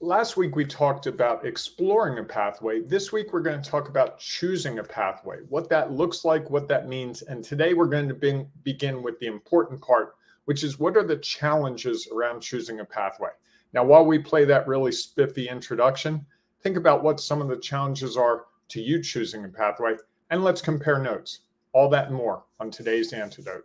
last 0.00 0.38
week 0.38 0.56
we 0.56 0.64
talked 0.64 1.06
about 1.06 1.44
exploring 1.44 2.18
a 2.18 2.24
pathway. 2.24 2.80
This 2.80 3.12
week 3.12 3.32
we're 3.32 3.40
going 3.40 3.60
to 3.60 3.70
talk 3.70 3.88
about 3.88 4.18
choosing 4.18 4.78
a 4.78 4.82
pathway, 4.82 5.40
what 5.48 5.68
that 5.68 5.92
looks 5.92 6.24
like, 6.24 6.48
what 6.48 6.68
that 6.68 6.88
means. 6.88 7.20
And 7.22 7.44
today 7.44 7.74
we're 7.74 7.86
going 7.86 8.08
to 8.08 8.14
be, 8.14 8.46
begin 8.64 9.02
with 9.02 9.18
the 9.18 9.26
important 9.26 9.82
part, 9.82 10.14
which 10.46 10.64
is 10.64 10.78
what 10.78 10.96
are 10.96 11.06
the 11.06 11.18
challenges 11.18 12.08
around 12.12 12.40
choosing 12.40 12.80
a 12.80 12.84
pathway? 12.84 13.28
Now, 13.74 13.84
while 13.84 14.04
we 14.04 14.18
play 14.18 14.46
that 14.46 14.66
really 14.66 14.90
spiffy 14.90 15.48
introduction, 15.48 16.24
think 16.62 16.76
about 16.76 17.04
what 17.04 17.20
some 17.20 17.42
of 17.42 17.48
the 17.48 17.58
challenges 17.58 18.16
are 18.16 18.46
to 18.68 18.80
you 18.80 19.02
choosing 19.02 19.44
a 19.44 19.48
pathway, 19.48 19.94
and 20.30 20.42
let's 20.42 20.62
compare 20.62 20.98
notes. 20.98 21.40
All 21.72 21.88
that 21.90 22.08
and 22.08 22.16
more 22.16 22.44
on 22.58 22.70
today's 22.70 23.12
antidote. 23.12 23.64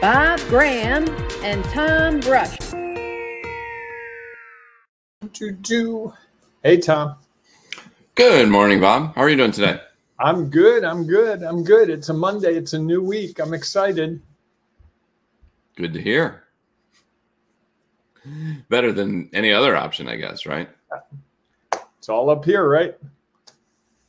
Bob 0.00 0.38
Graham 0.42 1.08
and 1.42 1.64
Tom 1.64 2.20
Brush. 2.20 2.56
Do 5.32 5.50
do. 5.50 6.12
Hey 6.62 6.76
Tom. 6.76 7.16
Good 8.14 8.48
morning, 8.48 8.80
Bob. 8.80 9.16
How 9.16 9.22
are 9.22 9.28
you 9.28 9.36
doing 9.36 9.50
today? 9.50 9.80
I'm 10.20 10.50
good. 10.50 10.84
I'm 10.84 11.04
good. 11.04 11.42
I'm 11.42 11.64
good. 11.64 11.90
It's 11.90 12.10
a 12.10 12.14
Monday. 12.14 12.54
It's 12.54 12.74
a 12.74 12.78
new 12.78 13.02
week. 13.02 13.40
I'm 13.40 13.52
excited. 13.52 14.22
Good 15.74 15.92
to 15.94 16.00
hear. 16.00 16.44
Better 18.68 18.92
than 18.92 19.28
any 19.32 19.52
other 19.52 19.76
option, 19.76 20.06
I 20.06 20.14
guess, 20.14 20.46
right? 20.46 20.68
It's 21.98 22.08
all 22.08 22.30
up 22.30 22.44
here, 22.44 22.68
right? 22.68 22.96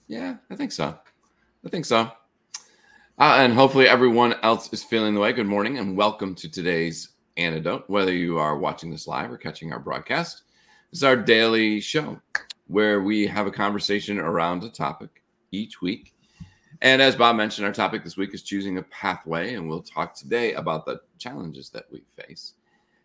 Yeah, 0.08 0.36
I 0.52 0.56
think 0.56 0.72
so. 0.72 0.96
I 1.66 1.70
think 1.70 1.86
so. 1.86 2.12
Uh, 3.20 3.36
and 3.40 3.54
hopefully 3.54 3.86
everyone 3.86 4.34
else 4.44 4.72
is 4.72 4.82
feeling 4.82 5.14
the 5.14 5.20
way. 5.20 5.34
Good 5.34 5.46
morning 5.46 5.78
and 5.78 5.98
welcome 5.98 6.34
to 6.36 6.50
today's 6.50 7.10
antidote. 7.36 7.84
Whether 7.88 8.14
you 8.14 8.38
are 8.38 8.58
watching 8.58 8.90
this 8.90 9.08
live 9.08 9.30
or 9.30 9.38
catching 9.38 9.74
our 9.74 9.80
broadcast, 9.80 10.44
this 10.90 11.00
is 11.00 11.04
our 11.04 11.18
daily 11.18 11.82
show 11.82 12.22
where 12.68 13.02
we 13.02 13.28
have 13.28 13.46
a 13.46 13.52
conversation 13.52 14.20
around 14.20 14.64
a 14.64 14.70
topic 14.70 15.22
each 15.52 15.82
week. 15.82 16.14
And 16.82 17.02
as 17.02 17.18
Bob 17.18 17.36
mentioned, 17.36 17.68
our 17.68 17.74
topic 17.74 18.06
this 18.06 18.16
week 18.16 18.34
is 18.34 18.42
choosing 18.42 18.78
a 18.78 18.84
pathway, 18.84 19.56
and 19.56 19.68
we'll 19.68 19.82
talk 19.82 20.16
today 20.16 20.54
about 20.54 20.86
the 20.86 21.02
challenges 21.18 21.70
that 21.72 21.92
we 21.92 22.04
face. 22.16 22.54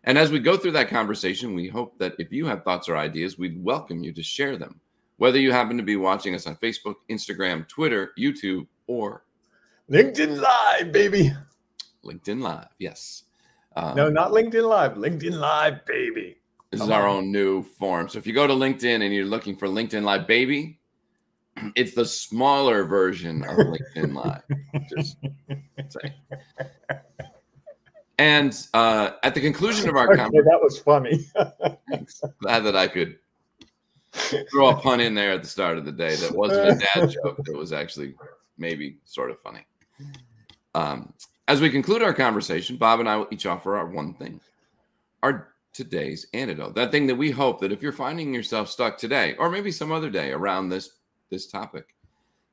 And 0.05 0.17
as 0.17 0.31
we 0.31 0.39
go 0.39 0.55
through 0.55 0.71
that 0.73 0.87
conversation, 0.87 1.53
we 1.53 1.67
hope 1.67 1.97
that 1.97 2.15
if 2.19 2.31
you 2.31 2.45
have 2.45 2.63
thoughts 2.63 2.87
or 2.87 2.95
ideas, 2.95 3.37
we'd 3.37 3.61
welcome 3.61 4.01
you 4.01 4.13
to 4.13 4.23
share 4.23 4.55
them, 4.55 4.79
whether 5.17 5.41
you 5.41 5.51
happen 5.51 5.75
to 5.75 5.83
be 5.83 5.97
watching 5.97 6.35
us 6.35 6.47
on 6.47 6.55
Facebook, 6.55 6.95
Instagram, 7.09 7.67
Twitter, 7.67 8.11
YouTube, 8.17 8.65
or 8.87 9.25
LinkedIn 9.89 10.41
Live, 10.41 10.91
baby. 10.91 11.31
LinkedIn 12.03 12.41
Live, 12.41 12.69
yes. 12.79 13.23
Um, 13.75 13.95
no, 13.95 14.09
not 14.09 14.31
LinkedIn 14.31 14.67
Live. 14.67 14.93
LinkedIn 14.93 15.39
Live, 15.39 15.85
baby. 15.85 16.37
This 16.71 16.79
Come 16.79 16.89
is 16.89 16.91
our 16.91 17.07
on. 17.07 17.17
own 17.17 17.31
new 17.31 17.61
form. 17.61 18.09
So 18.09 18.17
if 18.17 18.25
you 18.25 18.33
go 18.33 18.47
to 18.47 18.53
LinkedIn 18.53 19.03
and 19.03 19.13
you're 19.13 19.25
looking 19.25 19.55
for 19.55 19.67
LinkedIn 19.67 20.03
Live, 20.03 20.25
baby, 20.25 20.79
it's 21.75 21.93
the 21.93 22.05
smaller 22.05 22.83
version 22.83 23.43
of 23.43 23.57
LinkedIn 23.57 24.13
Live. 24.13 24.43
Just 24.89 25.17
say. 25.89 26.15
And 28.17 28.67
uh, 28.73 29.11
at 29.23 29.35
the 29.35 29.41
conclusion 29.41 29.89
of 29.89 29.95
our 29.95 30.07
okay, 30.07 30.23
conversation, 30.23 30.45
that 30.45 30.61
was 30.61 30.79
funny. 30.79 31.25
thanks. 31.89 32.23
Glad 32.39 32.61
that 32.61 32.75
I 32.75 32.87
could 32.87 33.19
throw 34.49 34.69
a 34.69 34.75
pun 34.77 35.01
in 35.01 35.13
there 35.13 35.33
at 35.33 35.43
the 35.43 35.49
start 35.49 35.77
of 35.77 35.85
the 35.85 35.91
day 35.91 36.15
that 36.15 36.33
wasn't 36.33 36.81
a 36.81 36.85
dad 36.95 37.09
joke. 37.09 37.37
That 37.43 37.55
was 37.55 37.73
actually 37.73 38.15
maybe 38.57 38.97
sort 39.03 39.31
of 39.31 39.39
funny. 39.41 39.65
Um, 40.73 41.13
as 41.47 41.61
we 41.61 41.69
conclude 41.69 42.01
our 42.01 42.13
conversation, 42.13 42.77
Bob 42.77 42.99
and 42.99 43.07
I 43.07 43.17
will 43.17 43.27
each 43.31 43.45
offer 43.45 43.77
our 43.77 43.87
one 43.87 44.13
thing, 44.13 44.41
our 45.23 45.53
today's 45.73 46.25
antidote. 46.33 46.75
That 46.75 46.91
thing 46.91 47.07
that 47.07 47.15
we 47.15 47.31
hope 47.31 47.59
that 47.61 47.71
if 47.71 47.81
you're 47.81 47.91
finding 47.91 48.33
yourself 48.33 48.69
stuck 48.69 48.97
today, 48.97 49.35
or 49.37 49.49
maybe 49.49 49.71
some 49.71 49.91
other 49.91 50.09
day 50.09 50.31
around 50.31 50.69
this 50.69 50.89
this 51.29 51.47
topic, 51.47 51.95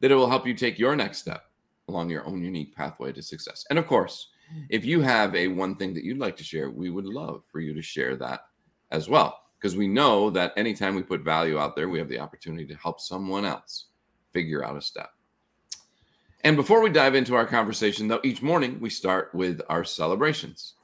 that 0.01 0.11
it 0.11 0.15
will 0.15 0.29
help 0.29 0.47
you 0.47 0.55
take 0.55 0.79
your 0.79 0.97
next 0.97 1.19
step 1.19 1.45
along 1.89 2.11
your 2.11 2.27
own 2.27 2.43
unique 2.43 2.75
pathway 2.75 3.13
to 3.13 3.23
success. 3.23 3.65
And 3.71 3.79
of 3.79 3.87
course, 3.87 4.29
if 4.69 4.85
you 4.85 5.01
have 5.01 5.35
a 5.35 5.49
one 5.49 5.77
thing 5.77 5.95
that 5.95 6.05
you'd 6.05 6.19
like 6.19 6.37
to 6.37 6.45
share, 6.45 6.71
we 6.71 6.91
would 6.91 7.07
love 7.07 7.45
for 7.51 7.61
you 7.61 7.75
to 7.75 7.83
share 7.83 8.17
that 8.17 8.41
as 8.91 9.09
well. 9.09 9.41
Because 9.59 9.77
we 9.77 9.87
know 9.87 10.29
that 10.31 10.53
anytime 10.57 10.95
we 10.95 11.03
put 11.03 11.23
value 11.23 11.59
out 11.59 11.77
there, 11.77 11.89
we 11.89 11.99
have 11.99 12.09
the 12.09 12.19
opportunity 12.19 12.67
to 12.67 12.75
help 12.77 13.01
someone 13.01 13.45
else 13.45 13.87
figure 14.33 14.65
out 14.65 14.77
a 14.77 14.81
step. 14.81 15.11
And 16.45 16.57
before 16.57 16.83
we 16.83 16.91
dive 16.91 17.15
into 17.15 17.35
our 17.35 17.47
conversation, 17.47 18.09
though, 18.09 18.21
each 18.25 18.43
morning 18.43 18.79
we 18.81 18.91
start 18.91 19.33
with 19.33 19.61
our 19.69 19.85
celebrations. 19.85 20.75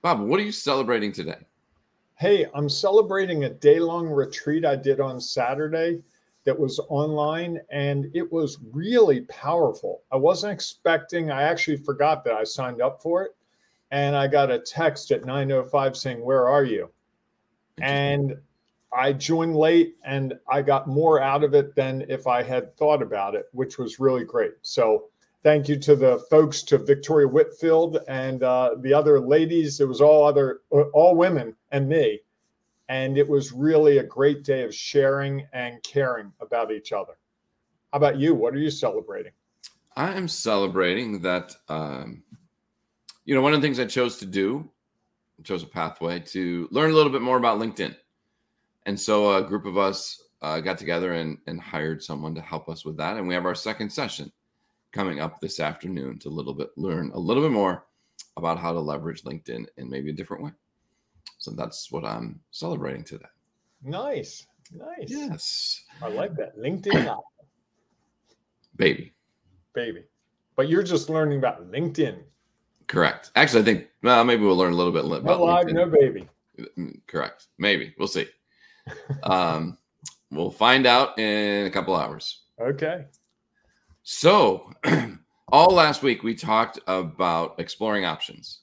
Bob, 0.00 0.20
what 0.20 0.38
are 0.38 0.44
you 0.44 0.52
celebrating 0.52 1.12
today? 1.12 1.38
Hey, 2.18 2.46
I'm 2.54 2.68
celebrating 2.68 3.44
a 3.44 3.50
day 3.50 3.80
long 3.80 4.08
retreat 4.08 4.64
I 4.64 4.76
did 4.76 5.00
on 5.00 5.20
Saturday 5.20 6.02
that 6.44 6.56
was 6.58 6.80
online 6.88 7.60
and 7.70 8.10
it 8.14 8.30
was 8.32 8.58
really 8.72 9.22
powerful. 9.22 10.02
I 10.12 10.16
wasn't 10.16 10.52
expecting, 10.52 11.30
I 11.30 11.42
actually 11.42 11.78
forgot 11.78 12.22
that 12.24 12.34
I 12.34 12.44
signed 12.44 12.80
up 12.80 13.02
for 13.02 13.24
it. 13.24 13.32
And 13.90 14.16
I 14.16 14.26
got 14.26 14.50
a 14.50 14.58
text 14.58 15.10
at 15.10 15.24
9:05 15.24 15.96
saying, 15.96 16.24
"Where 16.24 16.48
are 16.48 16.64
you?" 16.64 16.90
And 17.80 18.40
I 18.94 19.12
joined 19.12 19.56
late 19.56 19.96
and 20.04 20.34
I 20.48 20.62
got 20.62 20.86
more 20.86 21.20
out 21.20 21.44
of 21.44 21.54
it 21.54 21.74
than 21.74 22.04
if 22.08 22.26
I 22.26 22.42
had 22.42 22.72
thought 22.76 23.02
about 23.02 23.34
it, 23.34 23.46
which 23.52 23.78
was 23.78 23.98
really 23.98 24.24
great. 24.24 24.52
So 24.62 25.04
thank 25.42 25.68
you 25.68 25.78
to 25.78 25.96
the 25.96 26.18
folks 26.30 26.62
to 26.64 26.78
Victoria 26.78 27.26
Whitfield 27.26 27.98
and 28.08 28.42
uh, 28.42 28.76
the 28.80 28.92
other 28.92 29.18
ladies. 29.20 29.80
It 29.80 29.88
was 29.88 30.00
all 30.00 30.26
other 30.26 30.60
all 30.70 31.14
women 31.14 31.56
and 31.70 31.88
me 31.88 32.20
and 32.92 33.16
it 33.16 33.26
was 33.26 33.52
really 33.52 33.98
a 33.98 34.02
great 34.02 34.44
day 34.44 34.64
of 34.64 34.74
sharing 34.74 35.46
and 35.54 35.82
caring 35.82 36.30
about 36.40 36.70
each 36.70 36.92
other. 36.92 37.14
How 37.90 37.96
about 37.96 38.18
you? 38.18 38.34
What 38.34 38.54
are 38.54 38.58
you 38.58 38.70
celebrating? 38.70 39.32
I 39.96 40.12
am 40.12 40.28
celebrating 40.28 41.20
that. 41.22 41.56
Um, 41.70 42.22
you 43.24 43.34
know, 43.34 43.40
one 43.40 43.54
of 43.54 43.62
the 43.62 43.66
things 43.66 43.80
I 43.80 43.86
chose 43.86 44.18
to 44.18 44.26
do, 44.26 44.68
I 45.38 45.42
chose 45.42 45.62
a 45.62 45.66
pathway 45.66 46.20
to 46.20 46.68
learn 46.70 46.90
a 46.90 46.94
little 46.94 47.12
bit 47.12 47.22
more 47.22 47.38
about 47.38 47.60
LinkedIn, 47.60 47.96
and 48.86 48.98
so 48.98 49.36
a 49.36 49.42
group 49.42 49.66
of 49.66 49.78
us 49.78 50.22
uh, 50.42 50.60
got 50.60 50.76
together 50.76 51.14
and, 51.14 51.38
and 51.46 51.60
hired 51.60 52.02
someone 52.02 52.34
to 52.34 52.40
help 52.40 52.68
us 52.68 52.84
with 52.84 52.96
that. 52.96 53.16
And 53.16 53.26
we 53.26 53.34
have 53.34 53.46
our 53.46 53.54
second 53.54 53.90
session 53.90 54.30
coming 54.90 55.20
up 55.20 55.40
this 55.40 55.60
afternoon 55.60 56.18
to 56.18 56.28
a 56.28 56.30
little 56.30 56.52
bit 56.52 56.70
learn 56.76 57.10
a 57.14 57.18
little 57.18 57.42
bit 57.42 57.52
more 57.52 57.86
about 58.36 58.58
how 58.58 58.72
to 58.72 58.80
leverage 58.80 59.22
LinkedIn 59.22 59.66
in 59.76 59.90
maybe 59.90 60.10
a 60.10 60.14
different 60.14 60.42
way. 60.42 60.50
So 61.38 61.50
that's 61.52 61.90
what 61.90 62.04
I'm 62.04 62.40
celebrating 62.50 63.04
today. 63.04 63.26
Nice. 63.82 64.46
Nice. 64.72 65.08
Yes. 65.08 65.84
I 66.00 66.08
like 66.08 66.34
that. 66.36 66.58
LinkedIn 66.58 67.16
Baby. 68.76 69.12
Baby. 69.74 70.04
But 70.56 70.68
you're 70.68 70.82
just 70.82 71.08
learning 71.08 71.38
about 71.38 71.70
LinkedIn. 71.70 72.22
Correct. 72.86 73.30
Actually, 73.36 73.62
I 73.62 73.64
think 73.64 73.88
well, 74.02 74.24
maybe 74.24 74.44
we'll 74.44 74.56
learn 74.56 74.72
a 74.72 74.76
little 74.76 74.92
bit 74.92 75.04
about 75.04 75.24
no 75.24 75.44
live, 75.44 75.66
LinkedIn. 75.66 75.74
no 75.74 75.86
baby. 75.86 76.28
Mm, 76.78 77.00
correct. 77.06 77.46
Maybe. 77.58 77.94
We'll 77.98 78.08
see. 78.08 78.26
Um, 79.22 79.78
we'll 80.30 80.50
find 80.50 80.86
out 80.86 81.18
in 81.18 81.66
a 81.66 81.70
couple 81.70 81.94
hours. 81.96 82.42
Okay. 82.60 83.06
So, 84.02 84.72
all 85.52 85.70
last 85.70 86.02
week 86.02 86.22
we 86.22 86.34
talked 86.34 86.78
about 86.86 87.54
exploring 87.58 88.04
options, 88.04 88.60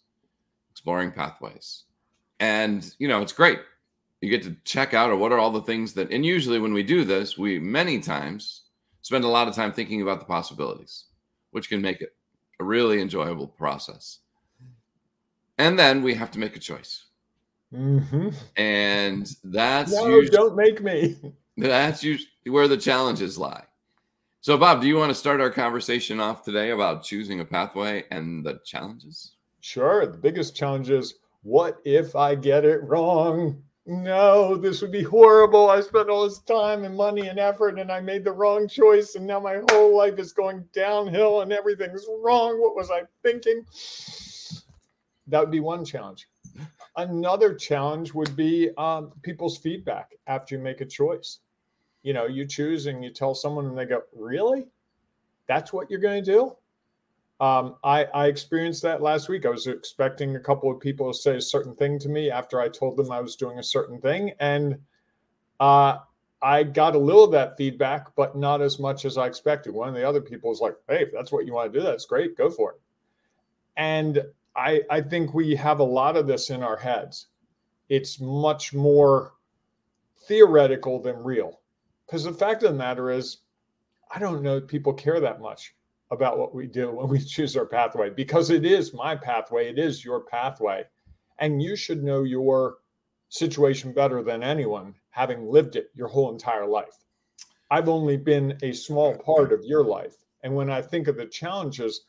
exploring 0.71 1.12
pathways. 1.12 1.83
And, 2.39 2.94
you 3.00 3.07
know, 3.07 3.21
it's 3.21 3.33
great. 3.33 3.60
You 4.21 4.30
get 4.30 4.44
to 4.44 4.56
check 4.66 4.94
out 4.94 5.10
or 5.10 5.16
what 5.16 5.31
are 5.31 5.39
all 5.39 5.51
the 5.51 5.62
things 5.62 5.94
that, 5.94 6.12
and 6.12 6.25
usually 6.25 6.60
when 6.60 6.74
we 6.74 6.83
do 6.83 7.06
this, 7.06 7.38
we 7.38 7.60
many 7.60 8.00
times 8.00 8.63
spend 9.01 9.24
a 9.24 9.30
lot 9.30 9.48
of 9.48 9.56
time 9.56 9.71
thinking 9.71 10.01
about 10.01 10.19
the 10.19 10.25
possibilities, 10.25 11.06
which 11.51 11.69
can 11.69 11.81
make 11.81 12.01
it 12.01 12.16
a 12.60 12.63
really 12.63 13.01
enjoyable 13.01 13.48
process. 13.48 14.19
And 15.57 15.77
then 15.77 16.04
we 16.04 16.13
have 16.16 16.31
to 16.31 16.39
make 16.39 16.56
a 16.56 16.60
choice. 16.60 17.06
Mm-hmm. 17.74 18.30
And 18.57 19.31
that's 19.44 19.92
no, 19.92 20.07
usually, 20.07 20.30
don't 20.30 20.56
make 20.56 20.81
me. 20.81 21.16
That's 21.57 22.04
usually 22.04 22.30
where 22.45 22.68
the 22.68 22.77
challenges 22.77 23.38
lie. 23.38 23.66
So, 24.42 24.57
Bob, 24.57 24.81
do 24.81 24.88
you 24.88 24.95
want 24.95 25.10
to 25.10 25.16
start 25.16 25.42
our 25.42 25.50
conversation 25.50 26.21
off 26.21 26.44
today 26.44 26.69
about 26.69 27.04
choosing 27.04 27.42
a 27.42 27.45
pathway 27.45 28.06
and 28.12 28.45
the 28.45 28.62
challenges? 28.66 29.33
Sure. 29.60 30.06
The 30.06 30.18
biggest 30.18 30.56
challenge 30.56 30.89
is 30.89 31.16
what 31.44 31.81
if 31.83 32.16
I 32.16 32.36
get 32.36 32.63
it 32.63 32.81
wrong? 32.83 33.62
no, 33.89 34.56
this 34.56 34.81
would 34.81 34.92
be 34.92 35.01
horrible. 35.01 35.69
I 35.69 35.81
spent 35.81 36.10
all 36.10 36.24
this 36.24 36.39
time 36.39 36.83
and 36.83 36.95
money 36.95 37.27
and 37.27 37.39
effort 37.39 37.80
and 37.80 37.92
I 37.92 38.00
made 38.00 38.24
the 38.24 38.31
wrong 38.31 38.68
choice. 38.68 39.16
And 39.16 39.25
now 39.25 39.39
my 39.39 39.62
whole 39.71 39.98
life 39.98 40.19
is 40.19 40.31
going 40.31 40.63
downhill 40.74 41.42
and 41.42 41.51
everything's 41.51 42.06
wrong. 42.21 42.62
What 42.62 42.75
was 42.75 42.92
I 42.92 43.01
thinking? 43.24 43.66
That 45.27 45.39
would 45.39 45.51
be 45.51 45.60
one 45.60 45.83
challenge. 45.83 46.29
Another 46.96 47.54
challenge 47.54 48.13
would 48.13 48.36
be 48.36 48.72
um, 48.78 49.12
people's 49.22 49.57
feedback 49.57 50.12
after 50.28 50.56
you 50.56 50.62
make 50.62 50.81
a 50.81 50.86
choice. 50.86 51.40
You 52.04 52.13
know, 52.13 52.25
you 52.25 52.46
choose 52.46 52.88
and 52.88 53.04
you 53.04 53.12
tell 53.12 53.36
someone 53.36 53.66
and 53.66 53.78
they 53.78 53.86
go, 53.86 54.01
Really? 54.16 54.68
That's 55.48 55.74
what 55.74 55.90
you're 55.90 56.00
going 56.00 56.24
to 56.24 56.31
do? 56.31 56.56
Um, 57.40 57.75
I, 57.84 58.04
I, 58.06 58.28
experienced 58.28 58.81
that 58.84 59.01
last 59.01 59.30
week. 59.30 59.46
I 59.46 59.50
was 59.50 59.66
expecting 59.66 60.36
a 60.36 60.40
couple 60.40 60.69
of 60.69 60.81
people 60.81 61.12
to 61.12 61.18
say 61.18 61.38
a 61.38 61.42
certain 61.42 61.74
thing 61.74 61.98
to 62.00 62.10
me 62.10 62.30
after 62.30 62.60
I 62.60 62.68
told 62.68 62.98
them 62.98 63.12
I 63.13 63.22
was 63.22 63.38
doing 63.38 63.60
a 63.60 63.63
certain 63.63 64.02
thing. 64.02 64.34
And 64.42 64.78
uh, 65.62 66.00
I 66.42 66.63
got 66.63 66.95
a 66.95 67.00
little 67.00 67.24
of 67.24 67.31
that 67.31 67.56
feedback, 67.56 68.13
but 68.18 68.36
not 68.36 68.62
as 68.62 68.78
much 68.78 69.06
as 69.06 69.18
I 69.18 69.25
expected. 69.25 69.74
One 69.74 69.88
of 69.88 69.95
the 69.95 70.07
other 70.07 70.19
people 70.19 70.50
was 70.50 70.60
like, 70.60 70.75
hey, 70.90 71.04
if 71.04 71.13
that's 71.13 71.31
what 71.31 71.45
you 71.45 71.54
want 71.54 71.72
to 71.72 71.80
do, 71.80 71.84
that's 71.84 72.06
great. 72.06 72.38
Go 72.38 72.50
for 72.50 72.72
it. 72.72 72.81
And 73.78 74.22
I, 74.56 74.81
I 74.90 75.01
think 75.01 75.34
we 75.34 75.56
have 75.56 75.80
a 75.80 75.84
lot 75.84 76.18
of 76.18 76.28
this 76.28 76.50
in 76.50 76.63
our 76.63 76.78
heads. 76.78 77.28
It's 77.90 78.19
much 78.19 78.74
more 78.74 79.34
theoretical 80.28 81.01
than 81.01 81.24
real. 81.24 81.62
Because 82.06 82.24
the 82.24 82.34
fact 82.34 82.63
of 82.63 82.72
the 82.72 82.78
matter 82.78 83.12
is, 83.12 83.40
I 84.12 84.19
don't 84.19 84.42
know 84.42 84.60
people 84.60 84.94
care 84.94 85.19
that 85.19 85.42
much 85.42 85.75
about 86.12 86.40
what 86.40 86.56
we 86.56 86.68
do 86.68 86.92
when 86.92 87.07
we 87.07 87.19
choose 87.25 87.56
our 87.56 87.66
pathway 87.66 88.10
because 88.10 88.50
it 88.50 88.66
is 88.66 88.94
my 88.94 89.16
pathway, 89.16 89.69
it 89.69 89.80
is 89.80 90.04
your 90.04 90.22
pathway. 90.22 90.84
And 91.40 91.62
you 91.62 91.75
should 91.75 92.04
know 92.04 92.24
your 92.24 92.78
situation 93.30 93.94
better 93.94 94.24
than 94.24 94.44
anyone, 94.44 94.95
having 95.12 95.50
lived 95.50 95.75
it 95.75 95.92
your 95.94 96.07
whole 96.07 96.31
entire 96.31 96.68
life. 96.68 97.06
I've 97.72 97.88
only 97.88 98.18
been 98.18 98.57
a 98.63 98.74
small 98.74 99.16
part 99.18 99.54
of 99.54 99.63
your 99.63 99.84
life. 99.84 100.16
And 100.44 100.56
when 100.56 100.69
I 100.69 100.81
think 100.81 101.07
of 101.07 101.18
the 101.18 101.28
challenges, 101.28 102.02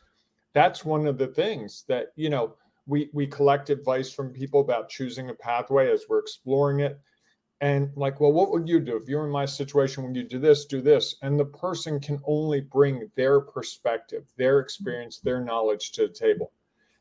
that's 0.52 0.85
one 0.85 1.06
of 1.06 1.19
the 1.19 1.29
things 1.29 1.85
that, 1.88 2.08
you 2.17 2.31
know, 2.31 2.56
we, 2.87 3.08
we 3.12 3.26
collect 3.26 3.70
advice 3.70 4.12
from 4.12 4.32
people 4.32 4.61
about 4.61 4.88
choosing 4.88 5.31
a 5.31 5.35
pathway 5.35 5.91
as 5.93 6.05
we're 6.08 6.19
exploring 6.19 6.81
it. 6.81 7.00
And 7.62 7.91
like 7.94 8.20
well 8.20 8.32
what 8.32 8.50
would 8.52 8.69
you 8.69 8.81
do? 8.81 8.97
If 8.97 9.08
you're 9.08 9.26
in 9.26 9.31
my 9.31 9.44
situation 9.44 10.02
when 10.02 10.14
you 10.14 10.25
do 10.25 10.38
this 10.38 10.64
do 10.64 10.81
this? 10.81 11.17
And 11.23 11.38
the 11.38 11.44
person 11.44 12.00
can 12.00 12.19
only 12.25 12.62
bring 12.62 13.11
their 13.17 13.41
perspective 13.41 14.25
their 14.37 14.61
experience 14.61 15.19
their 15.19 15.44
knowledge 15.44 15.93
to 15.93 16.08
the 16.08 16.12
table. 16.12 16.52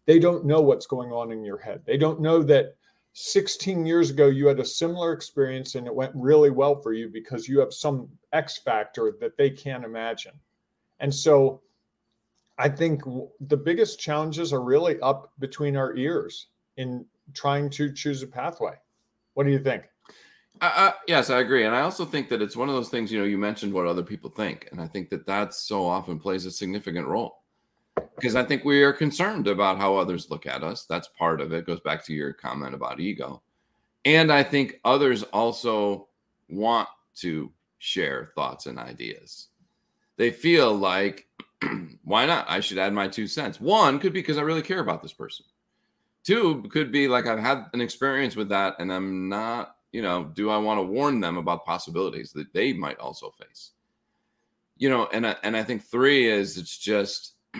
They 0.06 0.20
don't 0.20 0.46
know 0.46 0.62
what's 0.62 0.86
going 0.86 1.12
on 1.12 1.32
in 1.32 1.46
your 1.46 1.58
head. 1.58 1.82
They 1.86 1.98
don't 1.98 2.20
know 2.20 2.44
that 2.44 2.76
16 3.14 3.86
years 3.86 4.10
ago 4.10 4.28
you 4.28 4.48
had 4.48 4.60
a 4.60 4.66
similar 4.66 5.14
experience 5.14 5.76
and 5.76 5.88
it 5.88 5.96
went 5.96 6.12
really 6.14 6.50
well 6.50 6.82
for 6.82 6.94
you 6.94 7.08
because 7.08 7.48
you 7.48 7.60
have 7.60 7.74
some 7.74 8.10
x 8.34 8.58
factor 8.58 9.14
that 9.22 9.38
they 9.38 9.50
can't 9.50 9.86
imagine. 9.86 10.34
And 11.00 11.14
so 11.14 11.62
i 12.60 12.70
think 12.70 13.02
the 13.48 13.58
biggest 13.58 14.00
challenges 14.00 14.54
are 14.54 14.62
really 14.62 15.00
up 15.00 15.34
between 15.40 15.76
our 15.76 15.96
ears 15.96 16.48
in 16.78 17.04
trying 17.34 17.70
to 17.70 17.92
choose 17.92 18.22
a 18.22 18.28
pathway 18.28 18.74
what 19.34 19.46
do 19.46 19.52
you 19.52 19.60
think 19.60 19.84
uh, 20.62 20.92
yes, 21.08 21.30
I 21.30 21.40
agree, 21.40 21.66
and 21.66 21.76
I 21.76 21.82
also 21.82 22.04
think 22.04 22.28
that 22.30 22.42
it's 22.42 22.58
one 22.58 22.68
of 22.68 22.76
those 22.76 22.90
things. 22.90 23.12
You 23.12 23.20
know, 23.20 23.26
you 23.26 23.38
mentioned 23.38 23.74
what 23.74 23.86
other 23.86 24.04
people 24.04 24.30
think, 24.30 24.68
and 24.72 24.82
I 24.82 24.88
think 24.88 25.10
that 25.10 25.26
that 25.26 25.54
so 25.54 25.86
often 25.86 26.20
plays 26.20 26.46
a 26.46 26.52
significant 26.52 27.08
role 27.08 27.44
because 28.16 28.36
I 28.36 28.44
think 28.44 28.66
we 28.66 28.84
are 28.84 28.92
concerned 28.92 29.48
about 29.48 29.78
how 29.78 29.96
others 29.96 30.30
look 30.30 30.46
at 30.46 30.64
us. 30.64 30.86
That's 30.86 31.08
part 31.18 31.40
of 31.40 31.54
it. 31.54 31.66
Goes 31.66 31.80
back 31.80 32.04
to 32.06 32.14
your 32.14 32.34
comment 32.34 32.76
about 32.76 33.00
ego, 33.00 33.42
and 34.04 34.34
I 34.34 34.44
think 34.44 34.82
others 34.84 35.24
also 35.24 36.10
want 36.50 36.90
to 37.18 37.52
share 37.78 38.32
thoughts 38.36 38.66
and 38.66 38.78
ideas. 38.78 39.48
They 40.18 40.32
feel 40.32 40.76
like, 40.76 41.29
why 42.04 42.26
not? 42.26 42.50
I 42.50 42.60
should 42.60 42.78
add 42.78 42.94
my 42.94 43.08
two 43.08 43.28
cents. 43.28 43.60
One 43.60 44.00
could 44.00 44.14
be 44.14 44.22
because 44.22 44.38
I 44.38 44.42
really 44.42 44.62
care 44.62 44.80
about 44.80 45.02
this 45.02 45.14
person. 45.14 45.46
Two 46.24 46.64
could 46.72 46.92
be 46.92 47.08
like 47.08 47.28
I've 47.28 47.40
had 47.40 47.66
an 47.74 47.82
experience 47.82 48.36
with 48.36 48.50
that, 48.50 48.76
and 48.80 48.92
I'm 48.92 49.30
not 49.30 49.76
you 49.92 50.02
know, 50.02 50.26
do 50.36 50.50
I 50.50 50.58
want 50.58 50.80
to 50.80 50.84
warn 50.84 51.20
them 51.20 51.38
about 51.38 51.66
possibilities 51.66 52.32
that 52.34 52.54
they 52.54 52.74
might 52.74 53.00
also 53.00 53.32
face? 53.32 53.72
You 54.78 54.90
know, 54.90 55.10
and 55.12 55.26
I, 55.26 55.36
and 55.44 55.58
I 55.58 55.64
think 55.64 55.84
three 55.84 56.28
is 56.28 56.58
it's 56.58 56.78
just 56.78 57.34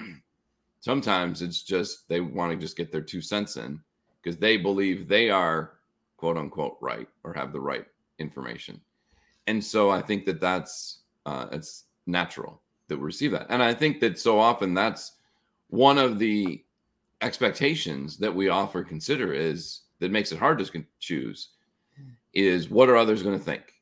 sometimes 0.80 1.42
it's 1.42 1.64
just 1.64 2.08
they 2.08 2.22
want 2.22 2.52
to 2.52 2.58
just 2.58 2.78
get 2.78 2.92
their 2.92 3.02
two 3.02 3.22
cents 3.22 3.58
in 3.58 3.82
because 4.22 4.38
they 4.38 4.58
believe 4.58 5.08
they 5.08 5.30
are 5.30 5.74
quote 6.18 6.38
unquote 6.38 6.78
right 6.82 7.08
or 7.24 7.34
have 7.34 7.52
the 7.52 7.60
right 7.60 7.86
information, 8.20 8.80
and 9.48 9.64
so 9.64 9.90
I 9.90 10.02
think 10.02 10.26
that 10.26 10.40
that's 10.40 11.00
uh, 11.26 11.48
it's 11.52 11.86
natural 12.06 12.62
that 12.90 12.98
receive 12.98 13.32
that, 13.32 13.48
and 13.50 13.64
I 13.64 13.74
think 13.74 14.00
that 14.02 14.20
so 14.20 14.40
often 14.40 14.74
that's 14.74 15.14
one 15.70 15.98
of 15.98 16.20
the 16.20 16.64
expectations 17.22 18.18
that 18.18 18.34
we 18.34 18.50
often 18.50 18.86
consider 18.86 19.34
is 19.34 19.82
that 20.00 20.12
makes 20.12 20.32
it 20.32 20.40
hard 20.40 20.60
to 20.60 20.86
choose 21.00 21.50
is 22.34 22.70
what 22.70 22.90
are 22.90 22.98
others 22.98 23.24
going 23.24 23.38
to 23.38 23.44
think? 23.44 23.74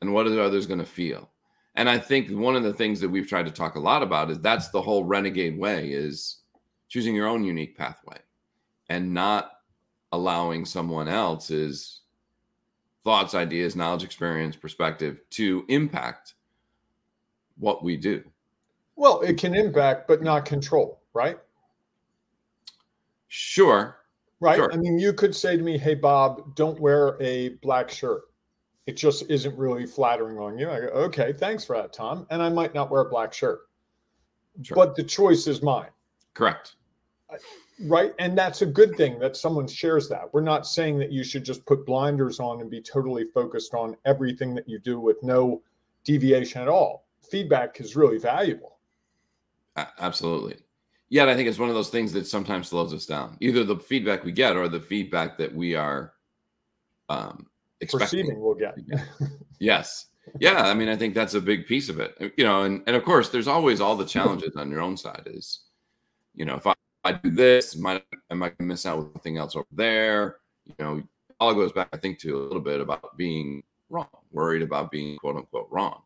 And 0.00 0.12
what 0.12 0.26
are 0.26 0.40
others 0.40 0.66
going 0.66 0.80
to 0.80 0.86
feel? 0.86 1.30
And 1.74 1.88
i 1.88 1.96
think 1.96 2.28
one 2.30 2.56
of 2.56 2.64
the 2.64 2.72
things 2.72 3.00
that 3.00 3.08
we've 3.08 3.28
tried 3.28 3.46
to 3.46 3.52
talk 3.52 3.76
a 3.76 3.80
lot 3.80 4.02
about 4.02 4.30
is 4.30 4.40
that's 4.40 4.68
the 4.68 4.82
whole 4.82 5.04
renegade 5.04 5.56
way 5.56 5.90
is 5.90 6.38
choosing 6.88 7.14
your 7.14 7.28
own 7.28 7.44
unique 7.44 7.78
pathway 7.78 8.18
and 8.88 9.14
not 9.14 9.52
allowing 10.10 10.64
someone 10.64 11.06
else's 11.06 12.00
thoughts 13.04 13.34
ideas 13.34 13.76
knowledge 13.76 14.02
experience 14.02 14.56
perspective 14.56 15.20
to 15.30 15.64
impact 15.68 16.34
what 17.58 17.82
we 17.82 17.96
do 17.96 18.22
well 18.96 19.20
it 19.20 19.38
can 19.38 19.54
impact 19.54 20.08
but 20.08 20.22
not 20.22 20.44
control 20.44 21.00
right 21.12 21.38
sure 23.28 23.98
Right. 24.40 24.56
Sure. 24.56 24.72
I 24.72 24.76
mean, 24.76 24.98
you 24.98 25.12
could 25.12 25.34
say 25.34 25.56
to 25.56 25.62
me, 25.62 25.76
"Hey, 25.76 25.94
Bob, 25.94 26.54
don't 26.54 26.78
wear 26.78 27.20
a 27.20 27.50
black 27.60 27.90
shirt. 27.90 28.22
It 28.86 28.96
just 28.96 29.28
isn't 29.28 29.56
really 29.58 29.84
flattering 29.84 30.38
on 30.38 30.58
you." 30.58 30.70
I 30.70 30.80
go, 30.80 30.86
"Okay, 30.86 31.32
thanks 31.32 31.64
for 31.64 31.76
that, 31.76 31.92
Tom." 31.92 32.26
And 32.30 32.42
I 32.42 32.48
might 32.48 32.72
not 32.72 32.90
wear 32.90 33.02
a 33.02 33.08
black 33.08 33.32
shirt, 33.32 33.68
sure. 34.62 34.76
but 34.76 34.94
the 34.94 35.02
choice 35.02 35.46
is 35.46 35.60
mine. 35.60 35.90
Correct. 36.34 36.76
Right, 37.80 38.14
and 38.18 38.36
that's 38.38 38.62
a 38.62 38.66
good 38.66 38.96
thing 38.96 39.18
that 39.18 39.36
someone 39.36 39.66
shares 39.66 40.08
that. 40.08 40.32
We're 40.32 40.40
not 40.40 40.66
saying 40.66 40.98
that 40.98 41.12
you 41.12 41.22
should 41.22 41.44
just 41.44 41.64
put 41.66 41.84
blinders 41.84 42.40
on 42.40 42.60
and 42.60 42.70
be 42.70 42.80
totally 42.80 43.24
focused 43.24 43.74
on 43.74 43.96
everything 44.04 44.54
that 44.54 44.68
you 44.68 44.78
do 44.78 44.98
with 44.98 45.22
no 45.22 45.62
deviation 46.04 46.62
at 46.62 46.68
all. 46.68 47.07
Feedback 47.30 47.80
is 47.80 47.96
really 47.96 48.18
valuable. 48.18 48.78
Absolutely 49.98 50.56
yet 51.10 51.28
I 51.28 51.34
think 51.34 51.48
it's 51.48 51.58
one 51.58 51.68
of 51.68 51.74
those 51.74 51.90
things 51.90 52.12
that 52.12 52.26
sometimes 52.26 52.68
slows 52.68 52.92
us 52.92 53.06
down. 53.06 53.36
Either 53.40 53.64
the 53.64 53.76
feedback 53.76 54.24
we 54.24 54.32
get 54.32 54.56
or 54.56 54.68
the 54.68 54.80
feedback 54.80 55.38
that 55.38 55.54
we 55.54 55.74
are 55.74 56.12
um, 57.08 57.46
expecting. 57.80 58.20
Perceiving 58.26 58.40
we'll 58.40 58.54
get. 58.54 58.76
yes. 59.58 60.06
Yeah. 60.40 60.62
I 60.62 60.74
mean, 60.74 60.88
I 60.88 60.96
think 60.96 61.14
that's 61.14 61.34
a 61.34 61.40
big 61.40 61.66
piece 61.66 61.88
of 61.88 62.00
it. 62.00 62.34
You 62.36 62.44
know, 62.44 62.62
and, 62.62 62.82
and 62.86 62.94
of 62.94 63.04
course, 63.04 63.30
there's 63.30 63.48
always 63.48 63.80
all 63.80 63.96
the 63.96 64.04
challenges 64.04 64.56
on 64.56 64.70
your 64.70 64.82
own 64.82 64.96
side 64.96 65.22
is, 65.26 65.60
you 66.34 66.44
know, 66.44 66.56
if 66.56 66.66
I, 66.66 66.74
I 67.04 67.12
do 67.12 67.30
this, 67.30 67.76
might 67.76 68.04
I 68.30 68.34
might 68.34 68.58
miss 68.60 68.84
out 68.84 68.98
with 68.98 69.12
something 69.14 69.38
else 69.38 69.56
over 69.56 69.66
there. 69.72 70.36
You 70.66 70.74
know, 70.78 71.02
all 71.40 71.54
goes 71.54 71.72
back, 71.72 71.88
I 71.92 71.96
think, 71.96 72.18
to 72.20 72.36
a 72.36 72.40
little 72.40 72.60
bit 72.60 72.80
about 72.80 73.16
being 73.16 73.62
wrong, 73.88 74.08
worried 74.32 74.62
about 74.62 74.90
being 74.90 75.16
quote 75.16 75.36
unquote 75.36 75.68
wrong. 75.70 76.02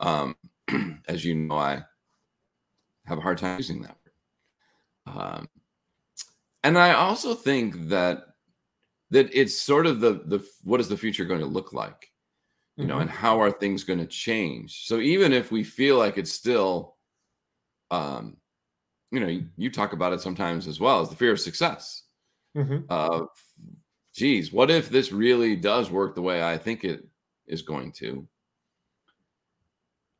Um, 0.00 0.36
as 1.08 1.24
you 1.24 1.34
know, 1.34 1.56
I 1.56 1.82
have 3.06 3.18
a 3.18 3.22
hard 3.22 3.38
time 3.38 3.58
using 3.58 3.82
that 3.82 3.96
um, 5.06 5.48
and 6.62 6.78
I 6.78 6.92
also 6.94 7.34
think 7.34 7.88
that 7.88 8.24
that 9.10 9.30
it's 9.32 9.60
sort 9.60 9.86
of 9.86 10.00
the 10.00 10.22
the 10.26 10.44
what 10.64 10.80
is 10.80 10.88
the 10.88 10.96
future 10.96 11.24
going 11.24 11.40
to 11.40 11.46
look 11.46 11.72
like, 11.72 12.10
you 12.76 12.82
mm-hmm. 12.82 12.90
know, 12.90 12.98
and 12.98 13.10
how 13.10 13.40
are 13.40 13.50
things 13.50 13.84
going 13.84 14.00
to 14.00 14.06
change? 14.06 14.86
So 14.86 14.98
even 14.98 15.32
if 15.32 15.52
we 15.52 15.62
feel 15.62 15.96
like 15.96 16.18
it's 16.18 16.32
still, 16.32 16.96
um, 17.90 18.36
you 19.12 19.20
know, 19.20 19.28
you, 19.28 19.46
you 19.56 19.70
talk 19.70 19.92
about 19.92 20.12
it 20.12 20.20
sometimes 20.20 20.66
as 20.66 20.80
well 20.80 21.00
as 21.00 21.08
the 21.08 21.16
fear 21.16 21.32
of 21.32 21.40
success. 21.40 22.02
Mm-hmm. 22.56 22.86
Of, 22.88 23.28
geez, 24.14 24.52
what 24.52 24.70
if 24.70 24.88
this 24.88 25.12
really 25.12 25.56
does 25.56 25.90
work 25.90 26.14
the 26.14 26.22
way 26.22 26.42
I 26.42 26.58
think 26.58 26.84
it 26.84 27.06
is 27.46 27.62
going 27.62 27.92
to? 27.92 28.26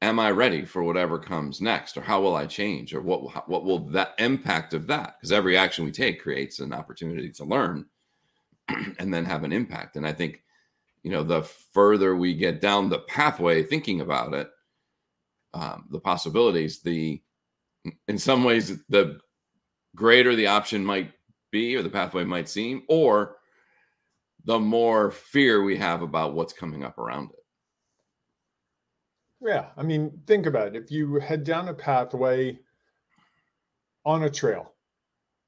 Am 0.02 0.18
I 0.20 0.30
ready 0.30 0.64
for 0.64 0.82
whatever 0.82 1.18
comes 1.18 1.60
next, 1.60 1.96
or 1.96 2.02
how 2.02 2.20
will 2.20 2.36
I 2.36 2.46
change, 2.46 2.94
or 2.94 3.00
what 3.00 3.48
what 3.48 3.64
will 3.64 3.80
that 3.90 4.14
impact 4.18 4.74
of 4.74 4.86
that? 4.88 5.16
Because 5.18 5.32
every 5.32 5.56
action 5.56 5.84
we 5.84 5.92
take 5.92 6.22
creates 6.22 6.60
an 6.60 6.72
opportunity 6.72 7.30
to 7.32 7.44
learn, 7.44 7.86
and 8.98 9.12
then 9.12 9.24
have 9.24 9.44
an 9.44 9.52
impact. 9.52 9.96
And 9.96 10.06
I 10.06 10.12
think, 10.12 10.42
you 11.02 11.10
know, 11.10 11.22
the 11.22 11.42
further 11.42 12.16
we 12.16 12.34
get 12.34 12.60
down 12.60 12.88
the 12.88 13.00
pathway 13.00 13.62
thinking 13.62 14.00
about 14.00 14.34
it, 14.34 14.50
um, 15.54 15.86
the 15.90 16.00
possibilities, 16.00 16.82
the 16.82 17.22
in 18.08 18.18
some 18.18 18.44
ways 18.44 18.82
the 18.88 19.18
greater 19.94 20.34
the 20.34 20.48
option 20.48 20.84
might 20.84 21.12
be, 21.50 21.76
or 21.76 21.82
the 21.82 21.88
pathway 21.88 22.24
might 22.24 22.48
seem, 22.48 22.82
or 22.88 23.36
the 24.44 24.58
more 24.58 25.10
fear 25.10 25.62
we 25.62 25.76
have 25.76 26.02
about 26.02 26.34
what's 26.34 26.52
coming 26.52 26.84
up 26.84 26.98
around 26.98 27.30
it. 27.30 27.45
Yeah. 29.40 29.66
I 29.76 29.82
mean, 29.82 30.20
think 30.26 30.46
about 30.46 30.68
it. 30.68 30.76
If 30.76 30.90
you 30.90 31.18
head 31.20 31.44
down 31.44 31.68
a 31.68 31.74
pathway 31.74 32.58
on 34.04 34.24
a 34.24 34.30
trail, 34.30 34.72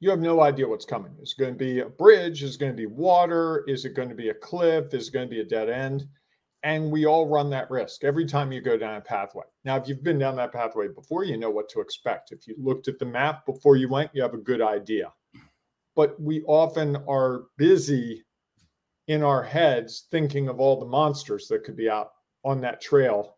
you 0.01 0.11
have 0.11 0.21
no 0.21 0.43
idea 0.43 0.69
what's 0.69 0.85
coming. 0.85 1.13
Is 1.21 1.35
it 1.37 1.41
going 1.41 1.55
to 1.55 1.59
be 1.59 1.81
a 1.81 1.89
bridge? 1.89 2.43
Is 2.43 2.55
it 2.55 2.61
going 2.61 2.73
to 2.73 2.77
be 2.77 2.87
water? 2.87 3.65
Is 3.67 3.85
it 3.85 3.95
going 3.95 4.09
to 4.09 4.15
be 4.15 4.29
a 4.29 4.35
cliff? 4.35 4.95
Is 4.95 5.09
it 5.09 5.13
going 5.13 5.27
to 5.29 5.35
be 5.35 5.41
a 5.41 5.45
dead 5.45 5.69
end? 5.69 6.07
And 6.63 6.91
we 6.91 7.07
all 7.07 7.29
run 7.29 7.51
that 7.51 7.71
risk 7.71 8.05
every 8.05 8.27
time 8.27 8.53
you 8.53 8.61
go 8.61 8.77
down 8.77 8.97
a 8.97 9.01
pathway. 9.01 9.45
Now, 9.65 9.77
if 9.77 9.89
you've 9.89 10.03
been 10.03 10.19
down 10.19 10.37
that 10.37 10.53
pathway 10.53 10.89
before, 10.89 11.25
you 11.25 11.37
know 11.37 11.51
what 11.51 11.69
to 11.71 11.81
expect. 11.81 12.33
If 12.33 12.47
you 12.47 12.57
looked 12.59 12.89
at 12.89 12.99
the 12.99 13.07
map 13.07 13.47
before 13.47 13.77
you 13.77 13.89
went, 13.89 14.11
you 14.13 14.23
have 14.23 14.35
a 14.35 14.39
good 14.39 14.61
idea. 14.61 15.13
But 15.95 16.21
we 16.21 16.43
often 16.43 16.97
are 17.09 17.45
busy 17.57 18.25
in 19.07 19.23
our 19.23 19.43
heads 19.43 20.07
thinking 20.11 20.49
of 20.49 20.61
all 20.61 20.79
the 20.79 20.87
monsters 20.87 21.49
that 21.49 21.65
could 21.65 21.77
be 21.77 21.89
out 21.89 22.11
on 22.45 22.61
that 22.61 22.81
trail, 22.81 23.38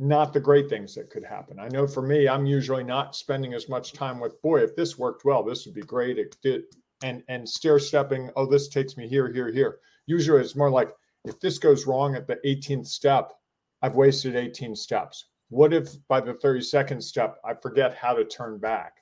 not 0.00 0.32
the 0.32 0.40
great 0.40 0.70
things 0.70 0.94
that 0.94 1.10
could 1.10 1.24
happen. 1.24 1.60
I 1.60 1.68
know 1.68 1.86
for 1.86 2.00
me, 2.00 2.26
I'm 2.26 2.46
usually 2.46 2.82
not 2.82 3.14
spending 3.14 3.52
as 3.52 3.68
much 3.68 3.92
time 3.92 4.18
with, 4.18 4.40
boy, 4.40 4.60
if 4.62 4.74
this 4.74 4.98
worked 4.98 5.26
well, 5.26 5.42
this 5.42 5.66
would 5.66 5.74
be 5.74 5.82
great. 5.82 6.18
It 6.18 6.36
did, 6.42 6.62
and 7.02 7.22
and 7.28 7.46
stair 7.46 7.78
stepping, 7.78 8.30
oh, 8.34 8.46
this 8.46 8.68
takes 8.68 8.96
me 8.96 9.06
here, 9.06 9.30
here, 9.30 9.52
here. 9.52 9.78
Usually 10.06 10.40
it's 10.40 10.56
more 10.56 10.70
like, 10.70 10.90
if 11.26 11.38
this 11.38 11.58
goes 11.58 11.86
wrong 11.86 12.14
at 12.14 12.26
the 12.26 12.38
18th 12.46 12.86
step, 12.86 13.34
I've 13.82 13.94
wasted 13.94 14.36
18 14.36 14.74
steps. 14.74 15.26
What 15.50 15.74
if 15.74 15.90
by 16.08 16.20
the 16.20 16.34
32nd 16.34 17.02
step, 17.02 17.36
I 17.44 17.52
forget 17.54 17.94
how 17.94 18.14
to 18.14 18.24
turn 18.24 18.58
back? 18.58 18.94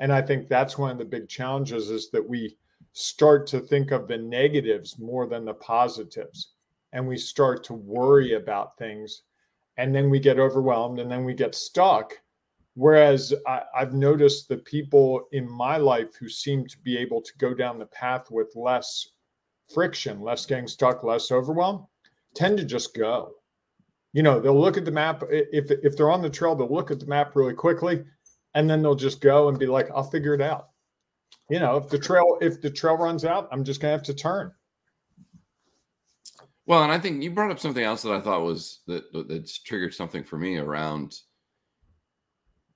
And 0.00 0.12
I 0.12 0.20
think 0.20 0.48
that's 0.48 0.76
one 0.76 0.90
of 0.90 0.98
the 0.98 1.04
big 1.04 1.28
challenges 1.28 1.90
is 1.90 2.10
that 2.10 2.28
we 2.28 2.56
start 2.92 3.46
to 3.48 3.60
think 3.60 3.92
of 3.92 4.08
the 4.08 4.18
negatives 4.18 4.98
more 4.98 5.26
than 5.28 5.44
the 5.44 5.54
positives. 5.54 6.54
And 6.92 7.06
we 7.06 7.16
start 7.16 7.62
to 7.64 7.74
worry 7.74 8.34
about 8.34 8.76
things. 8.78 9.22
And 9.76 9.94
then 9.94 10.10
we 10.10 10.20
get 10.20 10.38
overwhelmed 10.38 11.00
and 11.00 11.10
then 11.10 11.24
we 11.24 11.34
get 11.34 11.54
stuck. 11.54 12.14
Whereas 12.74 13.32
I, 13.46 13.62
have 13.74 13.94
noticed 13.94 14.48
the 14.48 14.58
people 14.58 15.28
in 15.32 15.48
my 15.48 15.76
life 15.76 16.16
who 16.18 16.28
seem 16.28 16.66
to 16.66 16.78
be 16.78 16.96
able 16.96 17.22
to 17.22 17.32
go 17.38 17.54
down 17.54 17.78
the 17.78 17.86
path 17.86 18.30
with 18.30 18.52
less 18.56 19.08
friction, 19.72 20.20
less 20.20 20.44
getting 20.44 20.66
stuck, 20.66 21.04
less 21.04 21.30
overwhelm, 21.30 21.86
tend 22.34 22.58
to 22.58 22.64
just 22.64 22.94
go. 22.94 23.32
You 24.12 24.22
know, 24.22 24.40
they'll 24.40 24.60
look 24.60 24.76
at 24.76 24.84
the 24.84 24.90
map. 24.90 25.22
If 25.30 25.70
if 25.70 25.96
they're 25.96 26.10
on 26.10 26.22
the 26.22 26.30
trail, 26.30 26.54
they'll 26.54 26.72
look 26.72 26.90
at 26.90 27.00
the 27.00 27.06
map 27.06 27.34
really 27.34 27.54
quickly, 27.54 28.04
and 28.54 28.68
then 28.70 28.82
they'll 28.82 28.94
just 28.94 29.20
go 29.20 29.48
and 29.48 29.58
be 29.58 29.66
like, 29.66 29.90
"I'll 29.92 30.04
figure 30.04 30.34
it 30.34 30.40
out." 30.40 30.68
You 31.50 31.58
know, 31.58 31.76
if 31.76 31.88
the 31.88 31.98
trail 31.98 32.38
if 32.40 32.60
the 32.60 32.70
trail 32.70 32.96
runs 32.96 33.24
out, 33.24 33.48
I'm 33.50 33.64
just 33.64 33.80
gonna 33.80 33.92
have 33.92 34.04
to 34.04 34.14
turn. 34.14 34.52
Well, 36.66 36.82
and 36.82 36.90
I 36.92 36.98
think 36.98 37.22
you 37.22 37.30
brought 37.30 37.50
up 37.50 37.60
something 37.60 37.84
else 37.84 38.02
that 38.02 38.12
I 38.12 38.20
thought 38.20 38.42
was 38.42 38.80
that 38.86 39.04
that's 39.28 39.58
triggered 39.58 39.94
something 39.94 40.24
for 40.24 40.38
me 40.38 40.56
around 40.56 41.18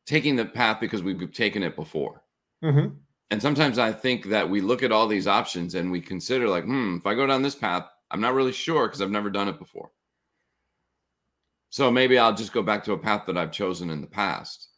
taking 0.07 0.37
the 0.37 0.45
path 0.45 0.79
because 0.81 1.03
we've 1.03 1.33
taken 1.33 1.63
it 1.63 1.77
before. 1.77 2.23
Mm-hmm. 2.63 2.95
And 3.31 3.43
sometimes 3.43 3.79
I 3.79 3.93
think 3.93 4.27
that 4.27 4.49
we 4.49 4.61
look 4.61 4.83
at 4.83 4.93
all 4.93 5.07
these 5.07 5.27
options 5.27 5.75
and 5.75 5.91
we 5.91 6.01
consider, 6.01 6.49
like, 6.49 6.65
hmm, 6.65 6.97
if 6.97 7.07
I 7.07 7.15
go 7.15 7.27
down 7.27 7.43
this 7.43 7.55
path, 7.55 7.85
I'm 8.11 8.21
not 8.21 8.35
really 8.35 8.53
sure 8.53 8.87
because 8.87 9.03
I've 9.03 9.11
never 9.11 9.31
done 9.31 9.49
it 9.49 9.59
before. 9.59 9.91
So 11.71 11.91
maybe 11.91 12.19
I'll 12.19 12.35
just 12.35 12.55
go 12.55 12.63
back 12.63 12.85
to 12.85 12.93
a 12.93 12.99
path 12.99 13.25
that 13.27 13.37
I've 13.37 13.53
chosen 13.53 13.91
in 13.91 14.01
the 14.01 14.07
past 14.07 14.69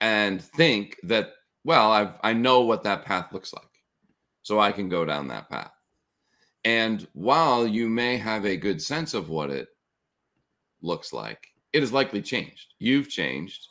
and 0.00 0.42
think 0.42 0.98
that, 1.04 1.30
well, 1.64 1.90
I've, 1.90 2.18
I 2.22 2.34
know 2.34 2.60
what 2.60 2.84
that 2.84 3.06
path 3.06 3.32
looks 3.32 3.54
like. 3.54 3.64
So 4.42 4.60
I 4.60 4.72
can 4.72 4.90
go 4.90 5.06
down 5.06 5.28
that 5.28 5.48
path. 5.48 5.72
And 6.64 7.06
while 7.12 7.66
you 7.66 7.88
may 7.88 8.16
have 8.16 8.46
a 8.46 8.56
good 8.56 8.80
sense 8.80 9.14
of 9.14 9.28
what 9.28 9.50
it 9.50 9.68
looks 10.80 11.12
like, 11.12 11.48
it 11.72 11.80
has 11.80 11.92
likely 11.92 12.22
changed. 12.22 12.74
You've 12.78 13.08
changed 13.08 13.68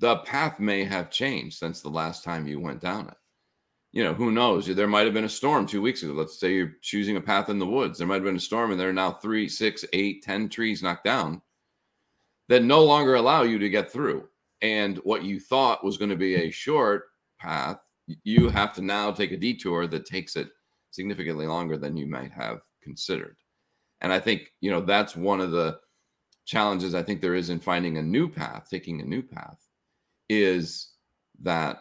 the 0.00 0.16
path 0.16 0.58
may 0.58 0.82
have 0.82 1.10
changed 1.10 1.58
since 1.58 1.82
the 1.82 1.90
last 1.90 2.24
time 2.24 2.46
you 2.46 2.58
went 2.58 2.80
down 2.80 3.06
it. 3.08 3.14
You 3.92 4.02
know, 4.02 4.14
who 4.14 4.30
knows? 4.30 4.66
There 4.66 4.86
might 4.86 5.04
have 5.04 5.12
been 5.12 5.24
a 5.24 5.28
storm 5.28 5.66
two 5.66 5.82
weeks 5.82 6.02
ago. 6.02 6.14
Let's 6.14 6.40
say 6.40 6.54
you're 6.54 6.76
choosing 6.80 7.16
a 7.16 7.20
path 7.20 7.50
in 7.50 7.58
the 7.58 7.66
woods. 7.66 7.98
There 7.98 8.06
might 8.06 8.14
have 8.14 8.24
been 8.24 8.36
a 8.36 8.40
storm, 8.40 8.70
and 8.70 8.80
there 8.80 8.88
are 8.88 8.94
now 8.94 9.12
three, 9.12 9.48
six, 9.48 9.84
eight, 9.92 10.22
ten 10.22 10.48
trees 10.48 10.82
knocked 10.82 11.04
down 11.04 11.42
that 12.48 12.62
no 12.62 12.82
longer 12.82 13.16
allow 13.16 13.42
you 13.42 13.58
to 13.58 13.68
get 13.68 13.92
through. 13.92 14.26
And 14.62 14.96
what 14.98 15.24
you 15.24 15.38
thought 15.38 15.84
was 15.84 15.98
going 15.98 16.10
to 16.10 16.16
be 16.16 16.36
a 16.36 16.50
short 16.50 17.08
path, 17.38 17.78
you 18.24 18.48
have 18.48 18.72
to 18.74 18.82
now 18.82 19.10
take 19.10 19.32
a 19.32 19.36
detour 19.36 19.86
that 19.88 20.06
takes 20.06 20.34
it 20.36 20.48
significantly 20.90 21.46
longer 21.46 21.76
than 21.76 21.96
you 21.96 22.06
might 22.06 22.32
have 22.32 22.60
considered. 22.82 23.36
And 24.00 24.12
I 24.12 24.18
think, 24.18 24.52
you 24.60 24.70
know, 24.70 24.80
that's 24.80 25.14
one 25.14 25.40
of 25.40 25.50
the 25.50 25.78
challenges 26.46 26.94
I 26.94 27.02
think 27.02 27.20
there 27.20 27.34
is 27.34 27.50
in 27.50 27.60
finding 27.60 27.98
a 27.98 28.02
new 28.02 28.28
path, 28.28 28.68
taking 28.70 29.00
a 29.00 29.04
new 29.04 29.22
path 29.22 29.58
is 30.28 30.92
that 31.42 31.78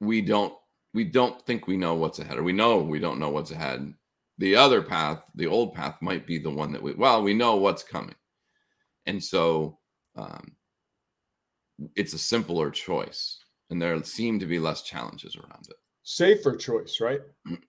we 0.00 0.20
don't 0.20 0.54
we 0.94 1.04
don't 1.04 1.40
think 1.46 1.66
we 1.66 1.76
know 1.76 1.94
what's 1.94 2.18
ahead 2.18 2.38
or 2.38 2.42
we 2.42 2.52
know 2.52 2.78
we 2.78 2.98
don't 2.98 3.18
know 3.18 3.30
what's 3.30 3.50
ahead. 3.50 3.92
The 4.38 4.56
other 4.56 4.82
path 4.82 5.22
the 5.34 5.46
old 5.46 5.74
path 5.74 5.96
might 6.00 6.26
be 6.26 6.38
the 6.38 6.50
one 6.50 6.72
that 6.72 6.82
we 6.82 6.94
well 6.94 7.22
we 7.22 7.34
know 7.34 7.56
what's 7.56 7.82
coming. 7.82 8.14
And 9.06 9.22
so 9.22 9.78
um, 10.16 10.52
it's 11.96 12.12
a 12.12 12.18
simpler 12.18 12.70
choice 12.70 13.38
and 13.70 13.80
there 13.80 14.02
seem 14.04 14.38
to 14.38 14.46
be 14.46 14.58
less 14.58 14.82
challenges 14.82 15.36
around 15.36 15.66
it 15.68 15.76
safer 16.02 16.56
choice 16.56 16.98
right 17.00 17.20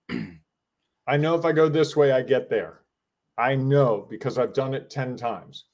i 1.07 1.17
know 1.17 1.35
if 1.35 1.45
i 1.45 1.51
go 1.51 1.69
this 1.69 1.95
way 1.95 2.11
i 2.11 2.21
get 2.21 2.49
there 2.49 2.81
i 3.37 3.55
know 3.55 4.07
because 4.09 4.37
i've 4.37 4.53
done 4.53 4.73
it 4.73 4.89
10 4.89 5.15
times 5.17 5.65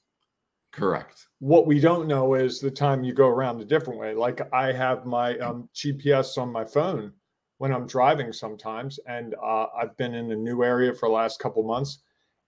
Correct. 0.72 1.26
What 1.40 1.66
we 1.66 1.80
don't 1.80 2.06
know 2.06 2.34
is 2.34 2.60
the 2.60 2.70
time 2.70 3.02
you 3.02 3.12
go 3.12 3.26
around 3.26 3.60
a 3.60 3.64
different 3.64 3.98
way. 3.98 4.14
Like 4.14 4.40
I 4.52 4.72
have 4.72 5.04
my 5.04 5.36
um, 5.38 5.68
GPS 5.74 6.38
on 6.38 6.52
my 6.52 6.64
phone 6.64 7.12
when 7.58 7.72
I'm 7.72 7.86
driving 7.86 8.32
sometimes, 8.32 9.00
and 9.06 9.34
uh, 9.42 9.66
I've 9.76 9.96
been 9.96 10.14
in 10.14 10.30
a 10.30 10.36
new 10.36 10.62
area 10.62 10.94
for 10.94 11.08
the 11.08 11.14
last 11.14 11.40
couple 11.40 11.62
months, 11.64 11.98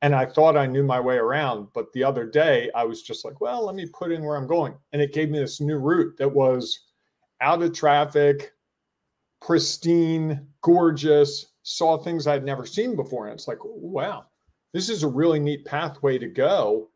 and 0.02 0.14
I 0.14 0.24
thought 0.24 0.56
I 0.56 0.66
knew 0.66 0.84
my 0.84 1.00
way 1.00 1.16
around. 1.16 1.68
But 1.74 1.92
the 1.92 2.04
other 2.04 2.24
day, 2.24 2.70
I 2.74 2.84
was 2.84 3.02
just 3.02 3.24
like, 3.24 3.40
well, 3.40 3.66
let 3.66 3.74
me 3.74 3.86
put 3.86 4.12
in 4.12 4.24
where 4.24 4.36
I'm 4.36 4.46
going, 4.46 4.74
and 4.92 5.02
it 5.02 5.12
gave 5.12 5.28
me 5.28 5.40
this 5.40 5.60
new 5.60 5.78
route 5.78 6.16
that 6.18 6.32
was 6.32 6.78
out 7.40 7.62
of 7.62 7.72
traffic, 7.72 8.52
pristine, 9.44 10.46
gorgeous. 10.62 11.46
Saw 11.64 11.98
things 11.98 12.26
I'd 12.26 12.44
never 12.44 12.66
seen 12.66 12.96
before, 12.96 13.26
and 13.26 13.34
it's 13.34 13.46
like, 13.46 13.58
wow, 13.62 14.24
this 14.72 14.88
is 14.88 15.02
a 15.02 15.08
really 15.08 15.38
neat 15.38 15.64
pathway 15.64 16.18
to 16.18 16.26
go 16.26 16.88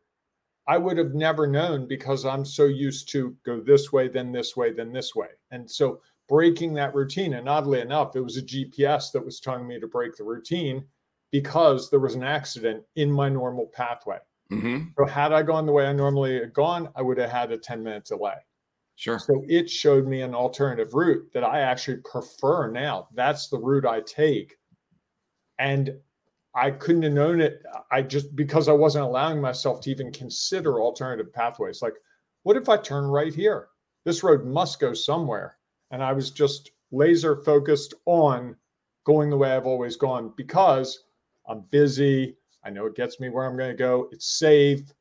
I 0.67 0.77
would 0.77 0.97
have 0.97 1.13
never 1.13 1.47
known 1.47 1.87
because 1.87 2.25
I'm 2.25 2.43
so 2.43 2.65
used 2.65 3.09
to 3.09 3.35
go 3.45 3.61
this 3.61 3.93
way, 3.93 4.09
then 4.09 4.33
this 4.33 4.57
way, 4.57 4.73
then 4.73 4.91
this 4.91 5.15
way. 5.15 5.29
And 5.51 5.69
so 5.69 6.01
breaking 6.27 6.73
that 6.73 6.93
routine, 6.93 7.35
and 7.35 7.47
oddly 7.47 7.79
enough, 7.79 8.15
it 8.17 8.21
was 8.21 8.35
a 8.35 8.41
GPS 8.41 9.11
that 9.13 9.23
was 9.23 9.39
telling 9.39 9.65
me 9.65 9.79
to 9.79 9.87
break 9.87 10.17
the 10.17 10.25
routine 10.25 10.83
because 11.31 11.89
there 11.89 12.01
was 12.01 12.15
an 12.15 12.23
accident 12.23 12.83
in 12.95 13.09
my 13.09 13.29
normal 13.29 13.67
pathway. 13.67 14.17
Mm-hmm. 14.51 14.89
So 14.97 15.05
had 15.05 15.31
I 15.31 15.41
gone 15.41 15.65
the 15.65 15.71
way 15.71 15.87
I 15.87 15.93
normally 15.93 16.39
had 16.39 16.53
gone, 16.53 16.89
I 16.95 17.01
would 17.01 17.17
have 17.17 17.29
had 17.29 17.51
a 17.51 17.57
10 17.57 17.81
minute 17.81 18.05
delay. 18.05 18.35
Sure. 18.97 19.19
So 19.19 19.43
it 19.47 19.69
showed 19.69 20.07
me 20.07 20.23
an 20.23 20.33
alternative 20.33 20.95
route 20.95 21.31
that 21.31 21.43
I 21.43 21.59
actually 21.59 21.97
prefer 21.97 22.71
now. 22.71 23.07
That's 23.13 23.47
the 23.47 23.59
route 23.59 23.85
I 23.85 24.01
take. 24.01 24.57
And 25.59 25.93
I 26.55 26.71
couldn't 26.71 27.03
have 27.03 27.13
known 27.13 27.39
it. 27.39 27.61
I 27.91 28.01
just 28.01 28.35
because 28.35 28.67
I 28.67 28.73
wasn't 28.73 29.05
allowing 29.05 29.39
myself 29.39 29.81
to 29.81 29.91
even 29.91 30.11
consider 30.11 30.81
alternative 30.81 31.31
pathways. 31.31 31.83
Like, 31.83 31.93
what 32.41 32.57
if 32.57 32.69
I 32.69 32.77
turn 32.77 33.05
right 33.05 33.33
here? 33.33 33.67
This 34.03 34.23
road 34.23 34.45
must 34.45 34.79
go 34.79 34.95
somewhere. 34.95 35.57
And 35.91 36.03
I 36.03 36.11
was 36.11 36.31
just 36.31 36.71
laser 36.91 37.43
focused 37.43 37.93
on 38.07 38.55
going 39.03 39.29
the 39.29 39.37
way 39.37 39.51
I've 39.51 39.67
always 39.67 39.95
gone 39.95 40.33
because 40.35 41.03
I'm 41.47 41.61
busy. 41.69 42.35
I 42.63 42.71
know 42.71 42.87
it 42.87 42.95
gets 42.95 43.19
me 43.19 43.29
where 43.29 43.45
I'm 43.45 43.57
going 43.57 43.69
to 43.69 43.77
go. 43.77 44.09
It's 44.11 44.39
safe. 44.39 44.91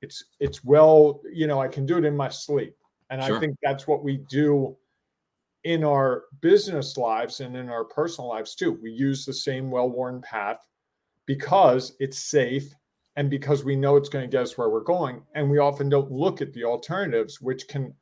It's 0.00 0.24
it's 0.40 0.64
well, 0.64 1.20
you 1.30 1.46
know, 1.46 1.60
I 1.60 1.68
can 1.68 1.84
do 1.84 1.98
it 1.98 2.06
in 2.06 2.16
my 2.16 2.30
sleep. 2.30 2.74
And 3.14 3.22
sure. 3.22 3.36
I 3.36 3.40
think 3.40 3.56
that's 3.62 3.86
what 3.86 4.02
we 4.02 4.16
do 4.28 4.76
in 5.62 5.84
our 5.84 6.24
business 6.40 6.96
lives 6.96 7.38
and 7.38 7.56
in 7.56 7.68
our 7.68 7.84
personal 7.84 8.28
lives 8.28 8.56
too. 8.56 8.76
We 8.82 8.90
use 8.90 9.24
the 9.24 9.32
same 9.32 9.70
well-worn 9.70 10.20
path 10.20 10.58
because 11.24 11.94
it's 12.00 12.18
safe 12.18 12.74
and 13.14 13.30
because 13.30 13.64
we 13.64 13.76
know 13.76 13.94
it's 13.94 14.08
going 14.08 14.24
to 14.24 14.30
get 14.30 14.42
us 14.42 14.58
where 14.58 14.68
we're 14.68 14.82
going. 14.82 15.22
And 15.36 15.48
we 15.48 15.58
often 15.58 15.88
don't 15.88 16.10
look 16.10 16.42
at 16.42 16.52
the 16.54 16.64
alternatives, 16.64 17.40
which 17.40 17.68
can, 17.68 17.94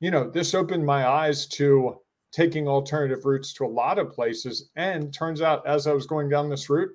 you 0.00 0.10
know, 0.10 0.30
this 0.30 0.54
opened 0.54 0.86
my 0.86 1.06
eyes 1.06 1.46
to 1.48 2.00
taking 2.32 2.66
alternative 2.66 3.26
routes 3.26 3.52
to 3.52 3.66
a 3.66 3.68
lot 3.68 3.98
of 3.98 4.12
places. 4.12 4.70
And 4.76 5.12
turns 5.12 5.42
out, 5.42 5.66
as 5.66 5.86
I 5.86 5.92
was 5.92 6.06
going 6.06 6.30
down 6.30 6.48
this 6.48 6.70
route, 6.70 6.90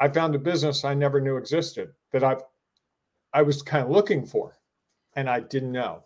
I 0.00 0.08
found 0.08 0.34
a 0.34 0.40
business 0.40 0.84
I 0.84 0.94
never 0.94 1.20
knew 1.20 1.36
existed 1.36 1.90
that 2.10 2.24
I've 2.24 2.42
I 3.32 3.42
was 3.42 3.62
kind 3.62 3.84
of 3.84 3.92
looking 3.92 4.26
for 4.26 4.58
and 5.14 5.30
I 5.30 5.38
didn't 5.38 5.70
know. 5.70 6.02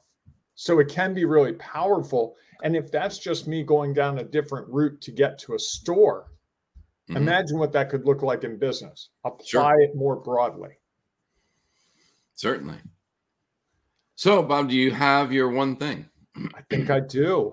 So 0.54 0.78
it 0.78 0.88
can 0.88 1.14
be 1.14 1.24
really 1.24 1.54
powerful. 1.54 2.36
And 2.62 2.76
if 2.76 2.90
that's 2.90 3.18
just 3.18 3.48
me 3.48 3.62
going 3.62 3.92
down 3.92 4.18
a 4.18 4.24
different 4.24 4.68
route 4.68 5.00
to 5.02 5.10
get 5.10 5.38
to 5.40 5.54
a 5.54 5.58
store, 5.58 6.28
Mm-hmm. 7.08 7.16
Imagine 7.18 7.58
what 7.58 7.72
that 7.72 7.90
could 7.90 8.06
look 8.06 8.22
like 8.22 8.44
in 8.44 8.58
business. 8.58 9.10
Apply 9.24 9.44
sure. 9.44 9.80
it 9.80 9.94
more 9.94 10.16
broadly. 10.16 10.70
Certainly. 12.34 12.78
So, 14.16 14.42
Bob, 14.42 14.70
do 14.70 14.76
you 14.76 14.90
have 14.90 15.32
your 15.32 15.50
one 15.50 15.76
thing? 15.76 16.08
I 16.54 16.62
think 16.70 16.88
I 16.88 17.00
do. 17.00 17.52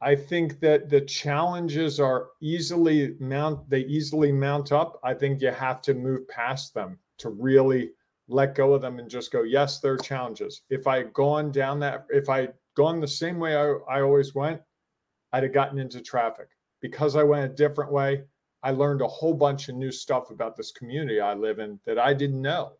I 0.00 0.14
think 0.16 0.60
that 0.60 0.88
the 0.88 1.00
challenges 1.02 2.00
are 2.00 2.28
easily 2.40 3.14
mount 3.20 3.68
they 3.70 3.80
easily 3.80 4.32
mount 4.32 4.72
up. 4.72 5.00
I 5.02 5.14
think 5.14 5.40
you 5.40 5.50
have 5.50 5.80
to 5.82 5.94
move 5.94 6.26
past 6.28 6.74
them 6.74 6.98
to 7.18 7.30
really 7.30 7.90
let 8.28 8.54
go 8.54 8.74
of 8.74 8.82
them 8.82 8.98
and 8.98 9.08
just 9.08 9.32
go, 9.32 9.42
yes, 9.42 9.80
there 9.80 9.94
are 9.94 9.98
challenges. 9.98 10.62
If 10.70 10.86
I 10.86 10.98
had 10.98 11.12
gone 11.12 11.50
down 11.50 11.80
that, 11.80 12.06
if 12.10 12.28
I 12.28 12.42
had 12.42 12.54
gone 12.74 13.00
the 13.00 13.08
same 13.08 13.38
way 13.38 13.56
I, 13.56 13.72
I 13.90 14.02
always 14.02 14.34
went, 14.34 14.60
I'd 15.32 15.42
have 15.42 15.54
gotten 15.54 15.78
into 15.78 16.00
traffic. 16.00 16.48
Because 16.80 17.16
I 17.16 17.22
went 17.24 17.50
a 17.50 17.54
different 17.54 17.90
way, 17.90 18.22
I 18.62 18.70
learned 18.70 19.00
a 19.00 19.08
whole 19.08 19.34
bunch 19.34 19.68
of 19.68 19.76
new 19.76 19.90
stuff 19.90 20.30
about 20.30 20.56
this 20.56 20.70
community 20.72 21.20
I 21.20 21.34
live 21.34 21.58
in 21.58 21.80
that 21.86 21.98
I 21.98 22.12
didn't 22.14 22.42
know. 22.42 22.72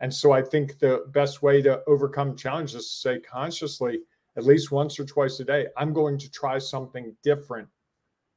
And 0.00 0.12
so 0.12 0.32
I 0.32 0.42
think 0.42 0.78
the 0.78 1.04
best 1.12 1.42
way 1.42 1.62
to 1.62 1.82
overcome 1.86 2.36
challenges 2.36 2.74
is 2.74 2.90
to 2.90 2.96
say 2.96 3.20
consciously, 3.20 4.00
at 4.36 4.44
least 4.44 4.72
once 4.72 4.98
or 4.98 5.04
twice 5.04 5.40
a 5.40 5.44
day, 5.44 5.66
I'm 5.76 5.92
going 5.92 6.18
to 6.18 6.30
try 6.30 6.58
something 6.58 7.14
different 7.22 7.68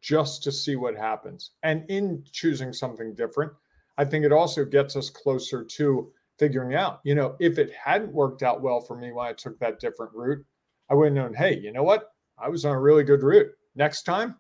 just 0.02 0.44
to 0.44 0.52
see 0.52 0.76
what 0.76 0.96
happens. 0.96 1.52
And 1.64 1.84
in 1.90 2.24
choosing 2.32 2.72
something 2.72 3.16
different, 3.16 3.52
I 3.98 4.06
think 4.06 4.26
it 4.26 4.32
also 4.32 4.64
gets 4.64 4.96
us 4.96 5.10
closer 5.10 5.64
to 5.64 6.12
figuring 6.38 6.76
out, 6.76 7.00
you 7.04 7.16
know, 7.16 7.36
if 7.40 7.58
it 7.58 7.72
hadn't 7.74 8.14
worked 8.14 8.44
out 8.44 8.62
well 8.62 8.82
for 8.82 8.98
me 8.98 9.12
when 9.12 9.28
I 9.28 9.34
took 9.34 9.58
that 9.60 9.80
different 9.80 10.14
route, 10.14 10.46
I 10.90 10.94
would 10.94 11.06
have 11.06 11.14
known, 11.14 11.34
hey, 11.34 11.58
you 11.58 11.72
know 11.72 11.84
what? 11.84 12.12
I 12.38 12.50
was 12.50 12.66
on 12.66 12.76
a 12.76 12.82
really 12.82 13.04
good 13.04 13.24
route. 13.24 13.52
Next 13.76 14.04
time, 14.04 14.36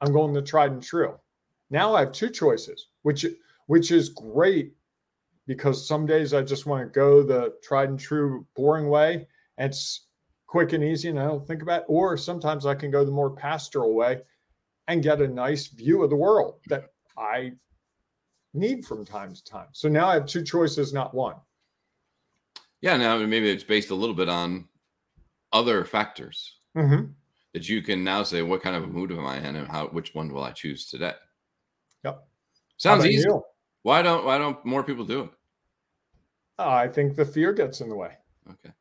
I'm 0.00 0.12
going 0.12 0.32
the 0.32 0.42
tried 0.42 0.72
and 0.72 0.82
true. 0.82 1.14
Now 1.70 1.94
I 1.94 2.00
have 2.00 2.12
two 2.12 2.30
choices, 2.30 2.88
which 3.02 3.26
which 3.66 3.92
is 3.92 4.08
great 4.08 4.72
because 5.46 5.86
some 5.86 6.06
days 6.06 6.34
I 6.34 6.42
just 6.42 6.66
want 6.66 6.82
to 6.82 6.98
go 6.98 7.22
the 7.22 7.54
tried 7.62 7.88
and 7.88 7.98
true 7.98 8.46
boring 8.56 8.88
way 8.88 9.26
and 9.58 9.70
it's 9.70 10.06
quick 10.46 10.72
and 10.72 10.82
easy 10.82 11.08
and 11.08 11.20
I 11.20 11.24
don't 11.24 11.46
think 11.46 11.62
about 11.62 11.82
it. 11.82 11.86
Or 11.88 12.16
sometimes 12.16 12.66
I 12.66 12.74
can 12.74 12.90
go 12.90 13.04
the 13.04 13.12
more 13.12 13.30
pastoral 13.30 13.94
way 13.94 14.20
and 14.88 15.02
get 15.02 15.20
a 15.20 15.28
nice 15.28 15.68
view 15.68 16.02
of 16.02 16.10
the 16.10 16.16
world 16.16 16.60
that 16.68 16.86
I 17.16 17.52
need 18.54 18.84
from 18.84 19.04
time 19.04 19.34
to 19.34 19.44
time. 19.44 19.68
So 19.72 19.88
now 19.88 20.08
I 20.08 20.14
have 20.14 20.26
two 20.26 20.42
choices, 20.42 20.92
not 20.92 21.14
one. 21.14 21.36
Yeah, 22.80 22.96
now 22.96 23.18
maybe 23.18 23.50
it's 23.50 23.64
based 23.64 23.90
a 23.90 23.94
little 23.94 24.14
bit 24.14 24.28
on 24.28 24.66
other 25.52 25.84
factors 25.84 26.60
mm-hmm. 26.76 27.06
that 27.52 27.68
you 27.68 27.82
can 27.82 28.02
now 28.02 28.22
say, 28.22 28.42
what 28.42 28.62
kind 28.62 28.76
of 28.76 28.84
a 28.84 28.86
mood 28.86 29.12
am 29.12 29.26
I 29.26 29.36
in, 29.36 29.56
and 29.56 29.68
how 29.68 29.88
which 29.88 30.14
one 30.14 30.32
will 30.32 30.42
I 30.42 30.52
choose 30.52 30.88
today? 30.88 31.12
Yep, 32.04 32.26
sounds 32.78 33.04
easy. 33.04 33.28
You? 33.28 33.42
Why 33.82 34.02
don't 34.02 34.24
why 34.24 34.38
don't 34.38 34.64
more 34.64 34.82
people 34.82 35.04
do 35.04 35.22
it? 35.22 35.30
I 36.58 36.88
think 36.88 37.16
the 37.16 37.24
fear 37.24 37.52
gets 37.52 37.80
in 37.80 37.88
the 37.88 37.96
way. 37.96 38.16
Okay. 38.50 38.72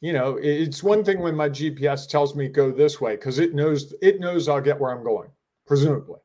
You 0.00 0.12
know, 0.12 0.36
it's 0.40 0.82
one 0.82 1.04
thing 1.04 1.20
when 1.20 1.36
my 1.36 1.48
GPS 1.48 2.08
tells 2.08 2.34
me 2.34 2.48
go 2.48 2.72
this 2.72 3.00
way 3.00 3.14
because 3.14 3.38
it 3.38 3.54
knows 3.54 3.94
it 4.02 4.18
knows 4.18 4.48
I'll 4.48 4.60
get 4.60 4.80
where 4.80 4.90
I'm 4.90 5.04
going, 5.04 5.30
presumably. 5.64 6.18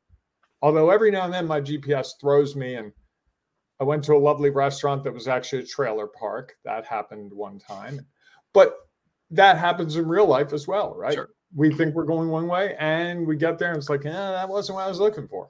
Although 0.61 0.89
every 0.89 1.11
now 1.11 1.25
and 1.25 1.33
then 1.33 1.47
my 1.47 1.61
GPS 1.61 2.11
throws 2.19 2.55
me, 2.55 2.75
and 2.75 2.91
I 3.79 3.83
went 3.83 4.03
to 4.05 4.13
a 4.13 4.17
lovely 4.17 4.49
restaurant 4.49 5.03
that 5.03 5.13
was 5.13 5.27
actually 5.27 5.63
a 5.63 5.67
trailer 5.67 6.07
park. 6.07 6.55
That 6.65 6.85
happened 6.85 7.31
one 7.31 7.59
time, 7.59 8.05
but 8.53 8.75
that 9.31 9.57
happens 9.57 9.95
in 9.95 10.07
real 10.07 10.25
life 10.25 10.53
as 10.53 10.67
well, 10.67 10.95
right? 10.95 11.13
Sure. 11.13 11.29
We 11.55 11.73
think 11.73 11.95
we're 11.95 12.05
going 12.05 12.29
one 12.29 12.47
way, 12.47 12.75
and 12.79 13.25
we 13.25 13.37
get 13.37 13.57
there, 13.59 13.69
and 13.69 13.77
it's 13.77 13.89
like, 13.89 14.05
eh, 14.05 14.11
that 14.11 14.49
wasn't 14.49 14.75
what 14.75 14.85
I 14.85 14.89
was 14.89 14.99
looking 14.99 15.27
for. 15.27 15.49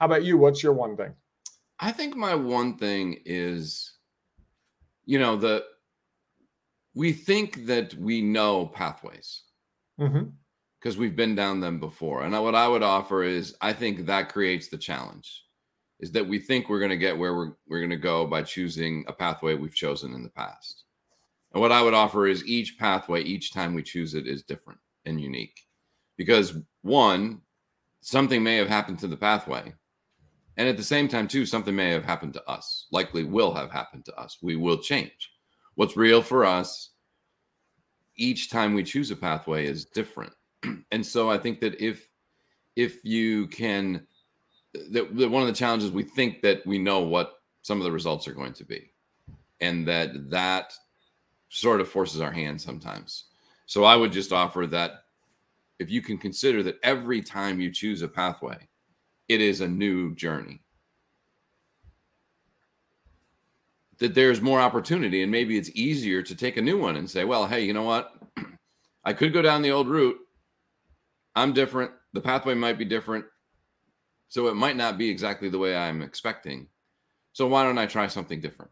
How 0.00 0.06
about 0.06 0.24
you? 0.24 0.38
What's 0.38 0.62
your 0.62 0.72
one 0.72 0.96
thing? 0.96 1.14
I 1.78 1.92
think 1.92 2.16
my 2.16 2.34
one 2.34 2.76
thing 2.76 3.18
is 3.24 3.98
you 5.04 5.18
know 5.18 5.36
the 5.36 5.64
we 6.94 7.12
think 7.12 7.66
that 7.66 7.94
we 7.94 8.20
know 8.20 8.66
pathways 8.66 9.42
because 10.82 10.96
we've 10.96 11.14
been 11.14 11.34
down 11.34 11.60
them 11.60 11.78
before 11.78 12.22
and 12.22 12.32
what 12.42 12.54
i 12.54 12.66
would 12.66 12.82
offer 12.82 13.22
is 13.22 13.54
i 13.60 13.72
think 13.72 14.04
that 14.04 14.32
creates 14.32 14.68
the 14.68 14.78
challenge 14.78 15.44
is 16.00 16.10
that 16.10 16.26
we 16.26 16.38
think 16.38 16.68
we're 16.68 16.80
going 16.80 16.90
to 16.90 16.96
get 16.96 17.16
where 17.16 17.34
we're, 17.34 17.52
we're 17.68 17.78
going 17.78 17.90
to 17.90 17.96
go 17.96 18.26
by 18.26 18.42
choosing 18.42 19.04
a 19.06 19.12
pathway 19.12 19.54
we've 19.54 19.74
chosen 19.74 20.14
in 20.14 20.22
the 20.22 20.28
past 20.30 20.84
and 21.52 21.60
what 21.60 21.72
i 21.72 21.82
would 21.82 21.94
offer 21.94 22.26
is 22.26 22.44
each 22.46 22.78
pathway 22.78 23.22
each 23.22 23.52
time 23.52 23.74
we 23.74 23.82
choose 23.82 24.14
it 24.14 24.26
is 24.26 24.42
different 24.42 24.80
and 25.04 25.20
unique 25.20 25.66
because 26.16 26.58
one 26.82 27.40
something 28.00 28.42
may 28.42 28.56
have 28.56 28.68
happened 28.68 28.98
to 28.98 29.06
the 29.06 29.16
pathway 29.16 29.72
and 30.56 30.68
at 30.68 30.76
the 30.76 30.84
same 30.84 31.08
time, 31.08 31.28
too, 31.28 31.46
something 31.46 31.74
may 31.74 31.90
have 31.90 32.04
happened 32.04 32.34
to 32.34 32.44
us, 32.48 32.86
likely 32.90 33.24
will 33.24 33.54
have 33.54 33.70
happened 33.70 34.04
to 34.04 34.14
us. 34.20 34.38
We 34.42 34.56
will 34.56 34.78
change. 34.78 35.32
What's 35.76 35.96
real 35.96 36.20
for 36.20 36.44
us 36.44 36.90
each 38.16 38.50
time 38.50 38.74
we 38.74 38.84
choose 38.84 39.10
a 39.10 39.16
pathway 39.16 39.66
is 39.66 39.86
different. 39.86 40.32
And 40.90 41.04
so 41.04 41.30
I 41.30 41.38
think 41.38 41.60
that 41.60 41.80
if 41.82 42.08
if 42.76 43.04
you 43.04 43.46
can 43.48 44.06
that, 44.74 45.16
that 45.16 45.30
one 45.30 45.42
of 45.42 45.48
the 45.48 45.54
challenges 45.54 45.90
we 45.90 46.02
think 46.02 46.40
that 46.42 46.66
we 46.66 46.78
know 46.78 47.00
what 47.00 47.34
some 47.62 47.78
of 47.78 47.84
the 47.84 47.92
results 47.92 48.26
are 48.26 48.32
going 48.32 48.52
to 48.54 48.64
be 48.64 48.92
and 49.60 49.86
that 49.86 50.30
that 50.30 50.74
sort 51.48 51.80
of 51.80 51.88
forces 51.88 52.20
our 52.20 52.32
hand 52.32 52.60
sometimes. 52.60 53.24
So 53.66 53.84
I 53.84 53.96
would 53.96 54.12
just 54.12 54.32
offer 54.32 54.66
that 54.68 55.04
if 55.78 55.90
you 55.90 56.02
can 56.02 56.18
consider 56.18 56.62
that 56.62 56.78
every 56.82 57.22
time 57.22 57.60
you 57.60 57.70
choose 57.70 58.02
a 58.02 58.08
pathway, 58.08 58.68
it 59.28 59.40
is 59.40 59.60
a 59.60 59.68
new 59.68 60.14
journey. 60.14 60.60
That 63.98 64.14
there's 64.14 64.40
more 64.40 64.60
opportunity, 64.60 65.22
and 65.22 65.30
maybe 65.30 65.56
it's 65.56 65.70
easier 65.74 66.22
to 66.22 66.34
take 66.34 66.56
a 66.56 66.62
new 66.62 66.78
one 66.78 66.96
and 66.96 67.08
say, 67.08 67.24
well, 67.24 67.46
hey, 67.46 67.64
you 67.64 67.72
know 67.72 67.84
what? 67.84 68.14
I 69.04 69.12
could 69.12 69.32
go 69.32 69.42
down 69.42 69.62
the 69.62 69.70
old 69.70 69.88
route. 69.88 70.18
I'm 71.34 71.52
different. 71.52 71.92
The 72.12 72.20
pathway 72.20 72.54
might 72.54 72.78
be 72.78 72.84
different. 72.84 73.24
So 74.28 74.48
it 74.48 74.54
might 74.54 74.76
not 74.76 74.98
be 74.98 75.10
exactly 75.10 75.48
the 75.48 75.58
way 75.58 75.76
I'm 75.76 76.02
expecting. 76.02 76.68
So 77.32 77.46
why 77.46 77.64
don't 77.64 77.78
I 77.78 77.86
try 77.86 78.06
something 78.06 78.40
different 78.40 78.70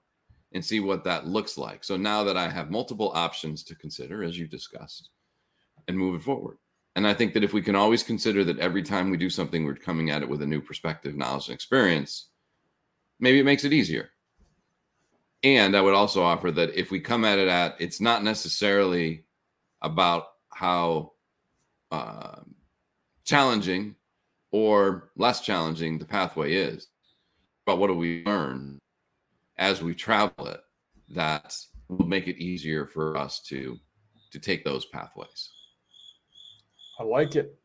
and 0.52 0.64
see 0.64 0.80
what 0.80 1.04
that 1.04 1.26
looks 1.26 1.56
like? 1.58 1.84
So 1.84 1.96
now 1.96 2.24
that 2.24 2.36
I 2.36 2.48
have 2.48 2.70
multiple 2.70 3.12
options 3.14 3.62
to 3.64 3.74
consider, 3.74 4.22
as 4.22 4.38
you 4.38 4.46
discussed, 4.46 5.10
and 5.88 5.98
move 5.98 6.14
it 6.14 6.24
forward. 6.24 6.58
And 6.96 7.06
I 7.06 7.14
think 7.14 7.34
that 7.34 7.44
if 7.44 7.52
we 7.52 7.62
can 7.62 7.76
always 7.76 8.02
consider 8.02 8.44
that 8.44 8.58
every 8.58 8.82
time 8.82 9.10
we 9.10 9.16
do 9.16 9.30
something, 9.30 9.64
we're 9.64 9.74
coming 9.74 10.10
at 10.10 10.22
it 10.22 10.28
with 10.28 10.42
a 10.42 10.46
new 10.46 10.60
perspective, 10.60 11.16
knowledge, 11.16 11.48
and 11.48 11.54
experience, 11.54 12.28
maybe 13.20 13.38
it 13.38 13.44
makes 13.44 13.64
it 13.64 13.72
easier. 13.72 14.10
And 15.42 15.76
I 15.76 15.80
would 15.80 15.94
also 15.94 16.22
offer 16.22 16.50
that 16.50 16.74
if 16.74 16.90
we 16.90 17.00
come 17.00 17.24
at 17.24 17.38
it 17.38 17.48
at, 17.48 17.76
it's 17.78 18.00
not 18.00 18.24
necessarily 18.24 19.24
about 19.80 20.24
how 20.50 21.12
uh, 21.90 22.40
challenging 23.30 23.94
or 24.52 25.10
less 25.16 25.40
challenging 25.40 25.98
the 25.98 26.04
pathway 26.04 26.52
is, 26.52 26.88
but 27.64 27.78
what 27.78 27.86
do 27.86 27.94
we 27.94 28.22
learn 28.24 28.78
as 29.56 29.82
we 29.82 29.94
travel 29.94 30.46
it 30.46 30.60
that 31.10 31.56
will 31.88 32.06
make 32.06 32.28
it 32.28 32.42
easier 32.42 32.86
for 32.86 33.16
us 33.16 33.40
to 33.40 33.78
to 34.32 34.38
take 34.38 34.64
those 34.64 34.86
pathways. 34.86 35.50
I 36.98 37.04
like 37.04 37.36
it. 37.36 37.56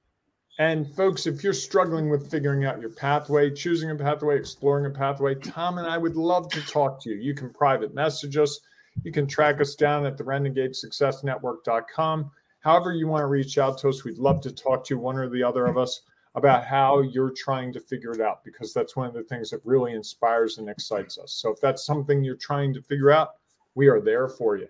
And 0.58 0.95
folks, 0.95 1.28
if 1.28 1.43
you're 1.43 1.51
struggling 1.54 2.10
with 2.10 2.32
figuring 2.32 2.63
out 2.65 2.80
your 2.80 2.91
pathway, 2.91 3.51
choosing 3.51 3.91
a 3.91 3.95
pathway, 3.95 4.38
exploring 4.38 4.86
a 4.86 4.89
pathway, 4.89 5.36
Tom 5.36 5.78
and 5.78 5.86
I 5.86 5.97
would 5.97 6.15
love 6.15 6.47
to 6.51 6.65
talk 6.65 7.04
to 7.04 7.10
you. 7.10 7.17
You 7.17 7.36
can 7.36 7.51
private 7.51 7.93
message 7.93 8.38
us. 8.38 8.62
You 9.04 9.12
can 9.12 9.28
track 9.28 9.60
us 9.60 9.75
down 9.75 10.06
at 10.06 10.17
the 10.17 10.23
renegadesuccessnetwork.com. 10.23 12.32
However, 12.65 12.93
you 12.93 13.08
want 13.08 13.21
to 13.21 13.28
reach 13.28 13.60
out 13.60 13.78
to 13.80 13.89
us, 13.89 14.04
we'd 14.04 14.17
love 14.17 14.41
to 14.41 14.51
talk 14.51 14.84
to 14.86 14.95
you, 14.95 14.99
one 14.99 15.17
or 15.17 15.30
the 15.30 15.43
other 15.43 15.67
of 15.67 15.78
us, 15.78 16.01
about 16.34 16.65
how 16.65 17.01
you're 17.01 17.30
trying 17.30 17.71
to 17.73 17.80
figure 17.80 18.12
it 18.12 18.21
out, 18.21 18.43
because 18.43 18.73
that's 18.73 18.95
one 18.95 19.08
of 19.08 19.13
the 19.13 19.23
things 19.23 19.51
that 19.51 19.62
really 19.63 19.93
inspires 19.93 20.58
and 20.58 20.67
excites 20.67 21.19
us. 21.19 21.34
So 21.34 21.51
if 21.51 21.62
that's 21.62 21.86
something 21.86 22.23
you're 22.23 22.36
trying 22.36 22.73
to 22.73 22.82
figure 22.82 23.12
out, 23.12 23.36
we 23.75 23.88
are 23.88 24.01
there 24.01 24.28
for 24.28 24.58
you. 24.58 24.67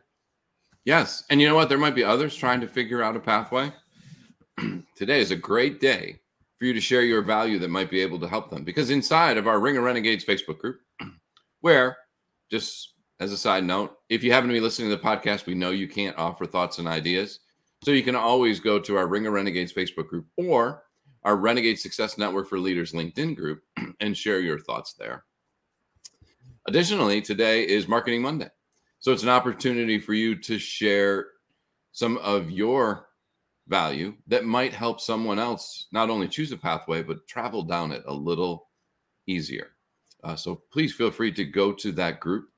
Yes. 0.84 1.24
And 1.30 1.40
you 1.40 1.48
know 1.48 1.56
what? 1.56 1.70
There 1.70 1.78
might 1.78 1.96
be 1.96 2.04
others 2.04 2.36
trying 2.36 2.60
to 2.62 2.68
figure 2.68 3.02
out 3.02 3.16
a 3.16 3.20
pathway 3.20 3.72
today 4.96 5.22
is 5.22 5.32
a 5.32 5.36
great 5.38 5.80
day 5.80 6.20
for 6.58 6.66
you 6.66 6.74
to 6.74 6.82
share 6.82 7.02
your 7.02 7.22
value 7.22 7.60
that 7.60 7.70
might 7.70 7.90
be 7.90 8.02
able 8.02 8.20
to 8.20 8.28
help 8.28 8.50
them. 8.50 8.66
Because 8.66 8.90
inside 8.90 9.38
of 9.38 9.48
our 9.48 9.62
Ring 9.62 9.78
of 9.78 9.86
Renegades 9.86 10.26
Facebook 10.26 10.60
group, 10.60 10.82
where 11.62 11.96
just 12.52 12.94
as 13.22 13.32
a 13.32 13.38
side 13.38 13.64
note, 13.64 13.98
if 14.10 14.22
you 14.22 14.34
happen 14.34 14.50
to 14.50 14.54
be 14.54 14.60
listening 14.60 14.90
to 14.90 14.98
the 14.98 15.02
podcast, 15.02 15.46
we 15.46 15.56
know 15.56 15.72
you 15.72 15.88
can't 15.88 16.18
offer 16.18 16.46
thoughts 16.46 16.78
and 16.78 16.90
ideas. 16.90 17.40
So 17.84 17.92
you 17.92 18.04
can 18.04 18.16
always 18.16 18.60
go 18.60 18.80
to 18.80 18.98
our 18.98 19.08
Ring 19.08 19.28
of 19.28 19.34
Renegades 19.34 19.74
Facebook 19.74 20.08
group 20.08 20.26
or 20.38 20.84
our 21.24 21.36
Renegade 21.36 21.80
Success 21.80 22.18
Network 22.18 22.48
for 22.48 22.60
Leaders 22.60 22.94
LinkedIn 22.94 23.36
group 23.36 23.62
and 24.00 24.16
share 24.16 24.40
your 24.40 24.60
thoughts 24.60 24.94
there. 24.94 25.26
Additionally, 26.68 27.22
today 27.22 27.68
is 27.68 27.88
Marketing 27.88 28.22
Monday. 28.22 28.50
So 29.00 29.12
it's 29.12 29.24
an 29.24 29.30
opportunity 29.30 30.00
for 30.00 30.14
you 30.14 30.36
to 30.42 30.58
share 30.58 31.28
some 31.92 32.18
of 32.18 32.50
your 32.50 33.08
value 33.68 34.16
that 34.28 34.46
might 34.46 34.74
help 34.74 35.00
someone 35.00 35.40
else 35.40 35.88
not 35.92 36.10
only 36.10 36.28
choose 36.28 36.52
a 36.52 36.58
pathway, 36.58 37.04
but 37.04 37.28
travel 37.28 37.64
down 37.64 37.92
it 37.92 38.04
a 38.08 38.14
little 38.14 38.70
easier. 39.28 39.72
Uh, 40.24 40.36
so 40.36 40.62
please 40.72 40.94
feel 40.94 41.12
free 41.12 41.32
to 41.32 41.46
go 41.46 41.72
to 41.72 41.92
that 41.92 42.20
group 42.20 42.50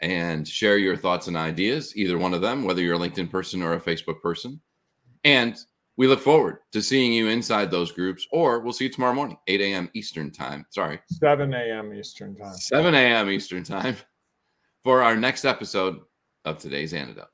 and 0.00 0.46
share 0.46 0.78
your 0.78 0.96
thoughts 0.96 1.28
and 1.28 1.36
ideas, 1.36 1.96
either 1.96 2.18
one 2.18 2.34
of 2.34 2.40
them, 2.40 2.64
whether 2.64 2.82
you're 2.82 2.96
a 2.96 2.98
LinkedIn 2.98 3.30
person 3.30 3.62
or 3.62 3.74
a 3.74 3.80
Facebook 3.80 4.20
person. 4.20 4.60
And 5.24 5.56
we 5.96 6.06
look 6.06 6.20
forward 6.20 6.58
to 6.72 6.82
seeing 6.82 7.12
you 7.12 7.28
inside 7.28 7.70
those 7.70 7.90
groups, 7.90 8.26
or 8.30 8.60
we'll 8.60 8.72
see 8.72 8.84
you 8.84 8.90
tomorrow 8.90 9.14
morning, 9.14 9.38
8 9.46 9.60
a.m. 9.62 9.90
Eastern 9.94 10.30
time. 10.30 10.66
Sorry, 10.70 11.00
7 11.06 11.52
a.m. 11.54 11.94
Eastern 11.94 12.36
time. 12.36 12.54
7 12.54 12.94
a.m. 12.94 13.30
Eastern 13.30 13.64
time 13.64 13.96
for 14.82 15.02
our 15.02 15.16
next 15.16 15.44
episode 15.44 16.00
of 16.44 16.58
today's 16.58 16.92
antidote. 16.92 17.28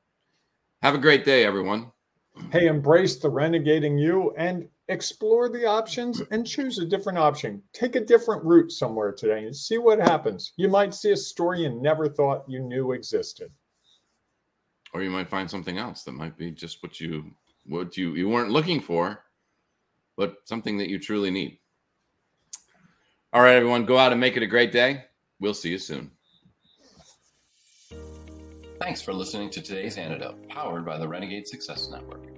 Have 0.81 0.95
a 0.95 0.99
great 0.99 1.25
day, 1.25 1.45
everyone. 1.45 1.91
Hey, 2.51 2.67
embrace 2.67 3.17
the 3.17 3.29
renegading 3.29 3.99
you 3.99 4.33
and 4.37 4.67
explore 4.89 5.49
the 5.49 5.65
options 5.65 6.21
and 6.31 6.45
choose 6.45 6.79
a 6.79 6.85
different 6.85 7.17
option. 7.17 7.61
Take 7.73 7.95
a 7.95 8.03
different 8.03 8.43
route 8.43 8.71
somewhere 8.71 9.11
today 9.11 9.45
and 9.45 9.55
see 9.55 9.77
what 9.77 9.99
happens. 9.99 10.53
You 10.57 10.67
might 10.67 10.93
see 10.93 11.11
a 11.11 11.17
story 11.17 11.61
you 11.61 11.69
never 11.69 12.09
thought 12.09 12.45
you 12.47 12.59
knew 12.59 12.91
existed. 12.91 13.51
Or 14.93 15.01
you 15.01 15.09
might 15.09 15.29
find 15.29 15.49
something 15.49 15.77
else 15.77 16.03
that 16.03 16.11
might 16.11 16.37
be 16.37 16.51
just 16.51 16.83
what 16.83 16.99
you 16.99 17.31
what 17.65 17.97
you 17.97 18.13
you 18.13 18.29
weren't 18.29 18.51
looking 18.51 18.79
for, 18.79 19.23
but 20.17 20.35
something 20.45 20.77
that 20.77 20.89
you 20.89 20.99
truly 20.99 21.31
need. 21.31 21.59
All 23.31 23.41
right, 23.41 23.55
everyone, 23.55 23.85
go 23.85 23.97
out 23.97 24.11
and 24.11 24.21
make 24.21 24.37
it 24.37 24.43
a 24.43 24.47
great 24.47 24.71
day. 24.71 25.05
We'll 25.39 25.55
see 25.55 25.71
you 25.71 25.79
soon. 25.79 26.11
Thanks 28.79 29.01
for 29.01 29.13
listening 29.13 29.49
to 29.51 29.61
today's 29.61 29.97
antidote, 29.97 30.47
powered 30.49 30.85
by 30.85 30.97
the 30.97 31.07
Renegade 31.07 31.47
Success 31.47 31.89
Network. 31.89 32.32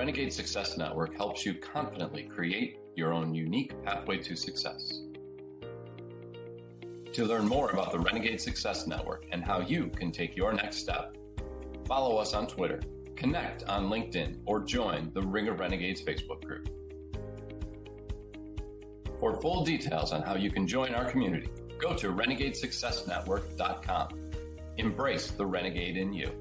Renegade 0.00 0.32
Success 0.32 0.78
Network 0.78 1.14
helps 1.14 1.44
you 1.44 1.52
confidently 1.52 2.22
create 2.22 2.78
your 2.96 3.12
own 3.12 3.34
unique 3.34 3.74
pathway 3.84 4.16
to 4.16 4.34
success. 4.34 5.02
To 7.12 7.26
learn 7.26 7.46
more 7.46 7.68
about 7.68 7.92
the 7.92 7.98
Renegade 7.98 8.40
Success 8.40 8.86
Network 8.86 9.26
and 9.30 9.44
how 9.44 9.60
you 9.60 9.88
can 9.88 10.10
take 10.10 10.34
your 10.34 10.54
next 10.54 10.78
step, 10.78 11.18
follow 11.86 12.16
us 12.16 12.32
on 12.32 12.46
Twitter, 12.46 12.80
connect 13.14 13.64
on 13.64 13.90
LinkedIn, 13.90 14.38
or 14.46 14.60
join 14.60 15.10
the 15.12 15.20
Ring 15.20 15.48
of 15.48 15.58
Renegades 15.58 16.00
Facebook 16.00 16.42
group. 16.46 16.70
For 19.18 19.38
full 19.42 19.66
details 19.66 20.14
on 20.14 20.22
how 20.22 20.34
you 20.34 20.50
can 20.50 20.66
join 20.66 20.94
our 20.94 21.04
community, 21.04 21.50
go 21.78 21.94
to 21.96 22.10
renegadesuccessnetwork.com. 22.10 24.30
Embrace 24.78 25.30
the 25.32 25.44
renegade 25.44 25.98
in 25.98 26.14
you. 26.14 26.32